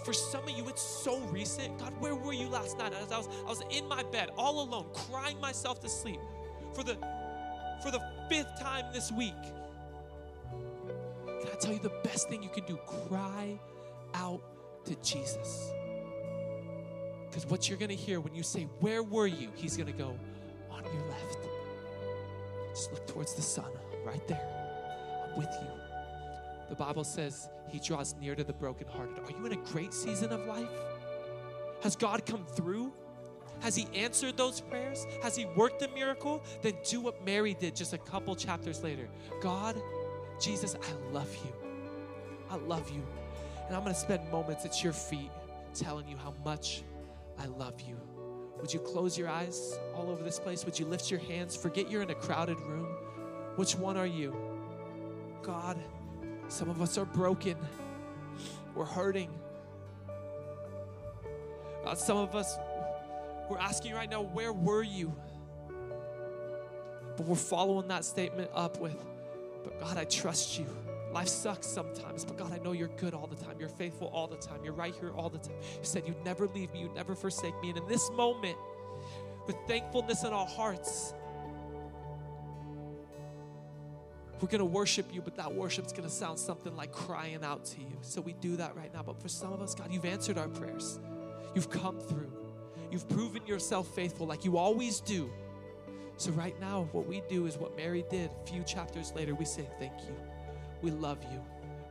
[0.06, 1.78] For some of you, it's so recent.
[1.78, 2.94] God, where were you last night?
[2.94, 6.22] As I was, I was in my bed, all alone, crying myself to sleep
[6.74, 6.96] for the
[7.84, 9.34] for the fifth time this week.
[11.26, 12.78] Can I tell you the best thing you can do?
[13.10, 13.60] Cry
[14.14, 14.42] out
[14.86, 15.72] to Jesus.
[17.28, 19.50] Because what you're gonna hear when you say, Where were you?
[19.56, 20.18] He's gonna go,
[20.72, 21.55] On your left.
[22.76, 23.72] Just look towards the sun,
[24.04, 24.42] right there.
[25.32, 25.68] I'm with you.
[26.68, 29.18] The Bible says he draws near to the brokenhearted.
[29.20, 30.68] Are you in a great season of life?
[31.84, 32.92] Has God come through?
[33.62, 35.06] Has he answered those prayers?
[35.24, 36.44] Has he worked a miracle?
[36.62, 39.08] Then do what Mary did just a couple chapters later.
[39.42, 39.82] God,
[40.42, 41.54] Jesus, I love you.
[42.50, 43.04] I love you.
[43.68, 45.32] And I'm going to spend moments at your feet
[45.74, 46.84] telling you how much
[47.40, 47.96] I love you.
[48.66, 50.66] Would you close your eyes all over this place?
[50.66, 51.56] Would you lift your hands?
[51.56, 52.88] Forget you're in a crowded room.
[53.58, 54.36] Which one are you?
[55.44, 55.78] God,
[56.48, 57.58] some of us are broken.
[58.74, 59.30] We're hurting.
[61.84, 62.58] God, some of us,
[63.52, 65.14] we're asking right now, where were you?
[67.18, 68.98] But we're following that statement up with,
[69.64, 70.66] but God, I trust you.
[71.16, 73.56] Life sucks sometimes, but God, I know you're good all the time.
[73.58, 74.60] You're faithful all the time.
[74.66, 75.56] You're right here all the time.
[75.62, 77.70] You said you'd never leave me, you'd never forsake me.
[77.70, 78.58] And in this moment,
[79.48, 81.14] with thankfulness in our hearts,
[84.42, 87.64] we're going to worship you, but that worship's going to sound something like crying out
[87.64, 87.98] to you.
[88.02, 89.02] So we do that right now.
[89.02, 91.00] But for some of us, God, you've answered our prayers.
[91.56, 92.34] You've come through.
[92.92, 95.32] You've proven yourself faithful like you always do.
[96.18, 99.34] So right now, what we do is what Mary did a few chapters later.
[99.34, 100.35] We say, Thank you.
[100.82, 101.42] We love you.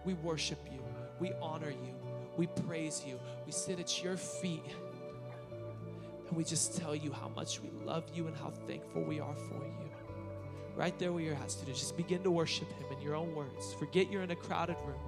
[0.05, 0.81] We worship you.
[1.21, 1.95] We honor you.
[2.37, 3.19] We praise you.
[3.47, 4.65] We sit at your feet.
[6.29, 9.35] And we just tell you how much we love you and how thankful we are
[9.35, 9.91] for you.
[10.77, 13.75] Right there where you're at, students, just begin to worship Him in your own words.
[13.79, 14.99] Forget you're in a crowded room.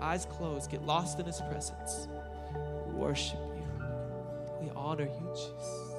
[0.00, 0.70] Eyes closed.
[0.70, 2.08] Get lost in His presence.
[2.86, 3.84] We worship you.
[4.62, 5.91] We honor you, Jesus.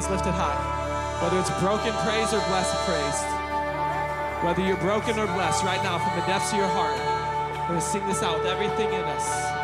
[0.00, 0.56] hands lifted high.
[1.22, 3.20] Whether it's broken praise or blessed praise,
[4.44, 6.96] whether you're broken or blessed right now from the depths of your heart,
[7.68, 9.59] we're going to sing this out with everything in us.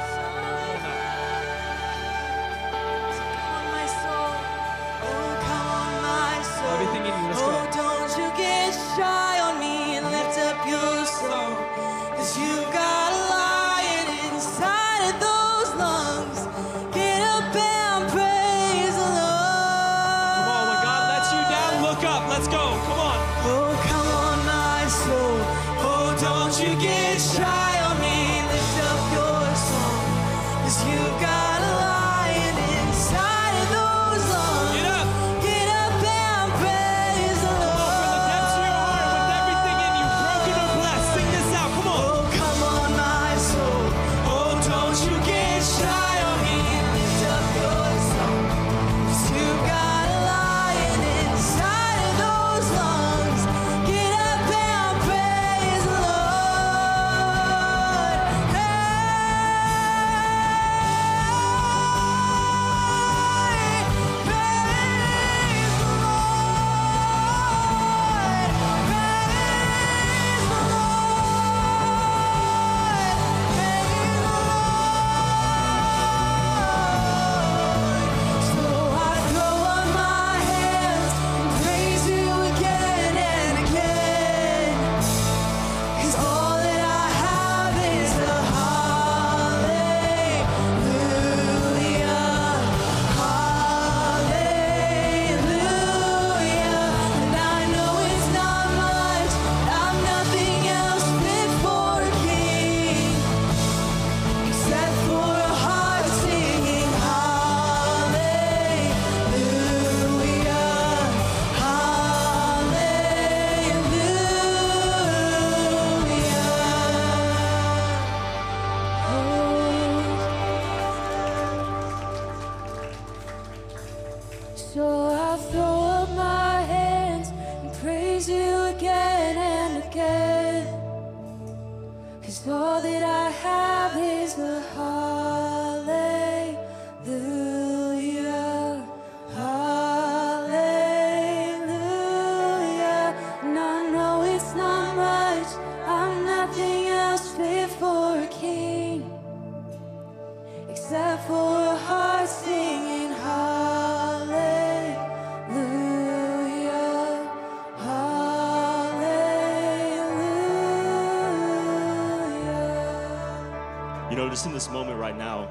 [164.37, 165.47] just in this moment right now,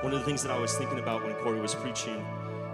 [0.00, 2.24] one of the things that I was thinking about when Corey was preaching,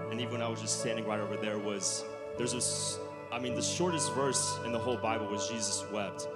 [0.08, 2.04] and even when I was just standing right over there, was
[2.38, 3.00] there's this,
[3.32, 6.28] I mean, the shortest verse in the whole Bible was Jesus wept.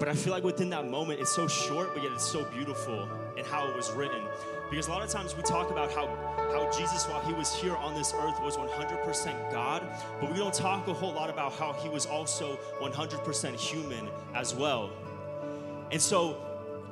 [0.00, 3.08] But I feel like within that moment, it's so short, but yet it's so beautiful
[3.36, 4.22] in how it was written.
[4.68, 6.08] Because a lot of times we talk about how,
[6.50, 9.86] how Jesus, while he was here on this earth, was 100% God,
[10.20, 14.56] but we don't talk a whole lot about how he was also 100% human as
[14.56, 14.90] well.
[15.92, 16.47] And so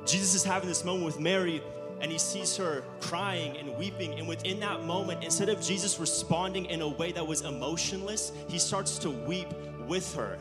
[0.07, 1.61] Jesus is having this moment with Mary,
[1.99, 4.17] and he sees her crying and weeping.
[4.17, 8.57] And within that moment, instead of Jesus responding in a way that was emotionless, he
[8.57, 9.49] starts to weep
[9.87, 10.39] with her.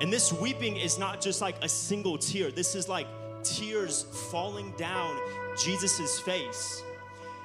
[0.00, 3.08] And this weeping is not just like a single tear, this is like
[3.42, 5.18] tears falling down
[5.56, 6.82] Jesus' face.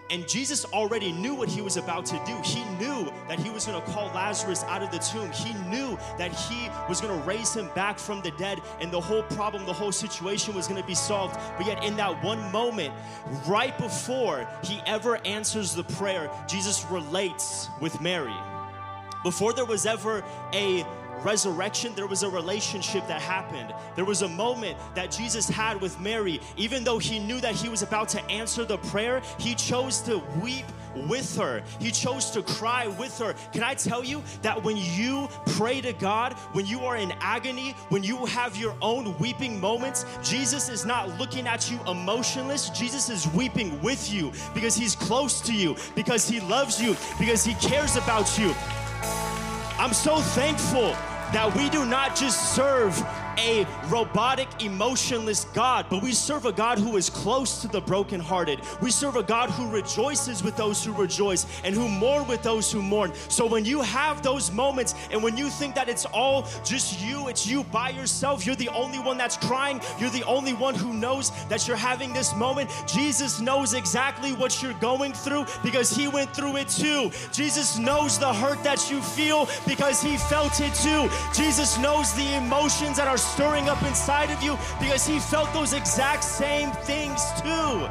[0.09, 2.35] And Jesus already knew what he was about to do.
[2.43, 5.31] He knew that he was going to call Lazarus out of the tomb.
[5.31, 9.01] He knew that he was going to raise him back from the dead, and the
[9.01, 11.35] whole problem, the whole situation was going to be solved.
[11.57, 12.93] But yet, in that one moment,
[13.47, 18.35] right before he ever answers the prayer, Jesus relates with Mary.
[19.23, 20.23] Before there was ever
[20.53, 20.85] a
[21.23, 23.73] resurrection, there was a relationship that happened.
[23.95, 26.39] There was a moment that Jesus had with Mary.
[26.57, 30.21] Even though he knew that he was about to answer the prayer, he chose to
[30.41, 30.65] weep
[31.07, 31.63] with her.
[31.79, 33.33] He chose to cry with her.
[33.51, 37.71] Can I tell you that when you pray to God, when you are in agony,
[37.89, 42.69] when you have your own weeping moments, Jesus is not looking at you emotionless.
[42.69, 47.43] Jesus is weeping with you because he's close to you, because he loves you, because
[47.43, 48.53] he cares about you.
[49.79, 50.95] I'm so thankful
[51.33, 52.95] that we do not just serve
[53.37, 58.59] a robotic, emotionless God, but we serve a God who is close to the brokenhearted.
[58.81, 62.71] We serve a God who rejoices with those who rejoice and who mourn with those
[62.71, 63.11] who mourn.
[63.29, 67.27] So when you have those moments and when you think that it's all just you,
[67.27, 70.93] it's you by yourself, you're the only one that's crying, you're the only one who
[70.93, 76.07] knows that you're having this moment, Jesus knows exactly what you're going through because he
[76.07, 77.11] went through it too.
[77.31, 81.09] Jesus knows the hurt that you feel because he felt it too.
[81.33, 85.73] Jesus knows the emotions that are stirring up inside of you because he felt those
[85.73, 87.87] exact same things too.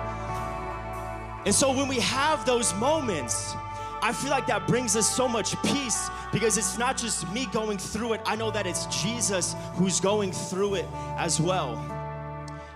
[1.45, 3.55] And so when we have those moments,
[4.03, 7.79] I feel like that brings us so much peace because it's not just me going
[7.79, 8.21] through it.
[8.27, 11.77] I know that it's Jesus who's going through it as well.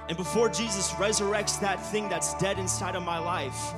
[0.09, 3.75] And before Jesus resurrects that thing that's dead inside of my life,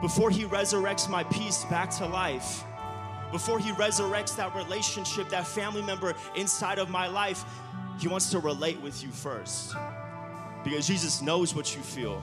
[0.00, 2.62] before he resurrects my peace back to life,
[3.32, 7.44] before he resurrects that relationship, that family member inside of my life,
[7.98, 9.74] he wants to relate with you first.
[10.64, 12.22] Because Jesus knows what you feel,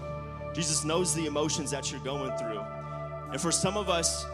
[0.54, 2.62] Jesus knows the emotions that you're going through.
[3.32, 4.26] And for some of us,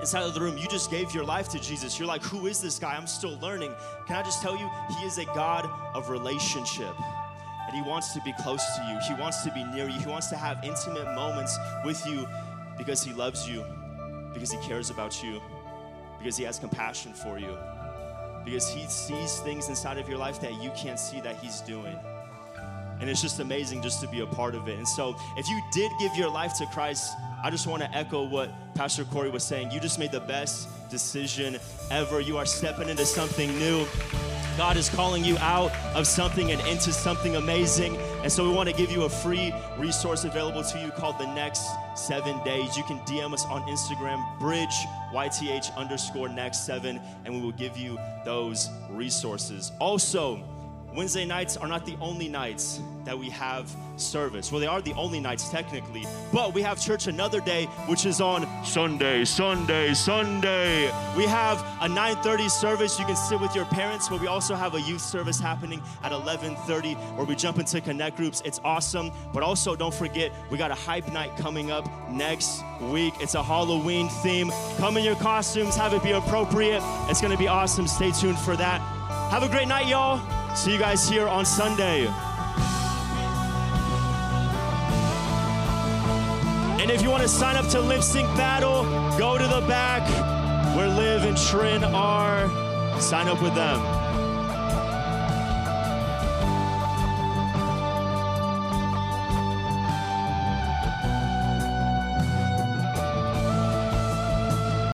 [0.00, 1.98] inside of the room, you just gave your life to Jesus.
[1.98, 2.96] You're like, who is this guy?
[2.96, 3.72] I'm still learning.
[4.08, 4.68] Can I just tell you,
[4.98, 6.94] he is a God of relationship.
[7.68, 8.98] And he wants to be close to you.
[9.14, 10.00] He wants to be near you.
[10.00, 12.26] He wants to have intimate moments with you
[12.76, 13.64] because he loves you,
[14.34, 15.40] because he cares about you,
[16.18, 17.56] because he has compassion for you
[18.44, 21.96] because he sees things inside of your life that you can't see that he's doing.
[23.00, 24.78] And it's just amazing just to be a part of it.
[24.78, 27.12] And so, if you did give your life to Christ,
[27.42, 29.72] I just want to echo what Pastor Corey was saying.
[29.72, 31.58] You just made the best decision
[31.90, 32.20] ever.
[32.20, 33.86] You are stepping into something new.
[34.56, 37.96] God is calling you out of something and into something amazing.
[38.22, 41.26] And so we want to give you a free resource available to you called The
[41.34, 42.76] Next Seven Days.
[42.76, 44.74] You can DM us on Instagram, bridge
[45.12, 49.72] YTH underscore next seven, and we will give you those resources.
[49.78, 50.42] Also,
[50.94, 54.52] Wednesday nights are not the only nights that we have service.
[54.52, 58.20] Well, they are the only nights technically, but we have church another day, which is
[58.20, 60.90] on Sunday, Sunday, Sunday.
[61.16, 62.98] We have a 9:30 service.
[62.98, 66.12] You can sit with your parents, but we also have a youth service happening at
[66.12, 68.42] 11:30 where we jump into connect groups.
[68.44, 73.14] It's awesome, but also don't forget we got a hype night coming up next week.
[73.20, 74.52] It's a Halloween theme.
[74.78, 76.82] Come in your costumes, have it be appropriate.
[77.08, 77.86] It's going to be awesome.
[77.86, 78.80] Stay tuned for that.
[79.32, 80.20] Have a great night, y'all.
[80.54, 82.06] See you guys here on Sunday.
[86.78, 88.82] And if you want to sign up to Lip Sync Battle,
[89.18, 90.06] go to the back
[90.76, 92.46] where Liv and Trin are.
[93.00, 94.01] Sign up with them.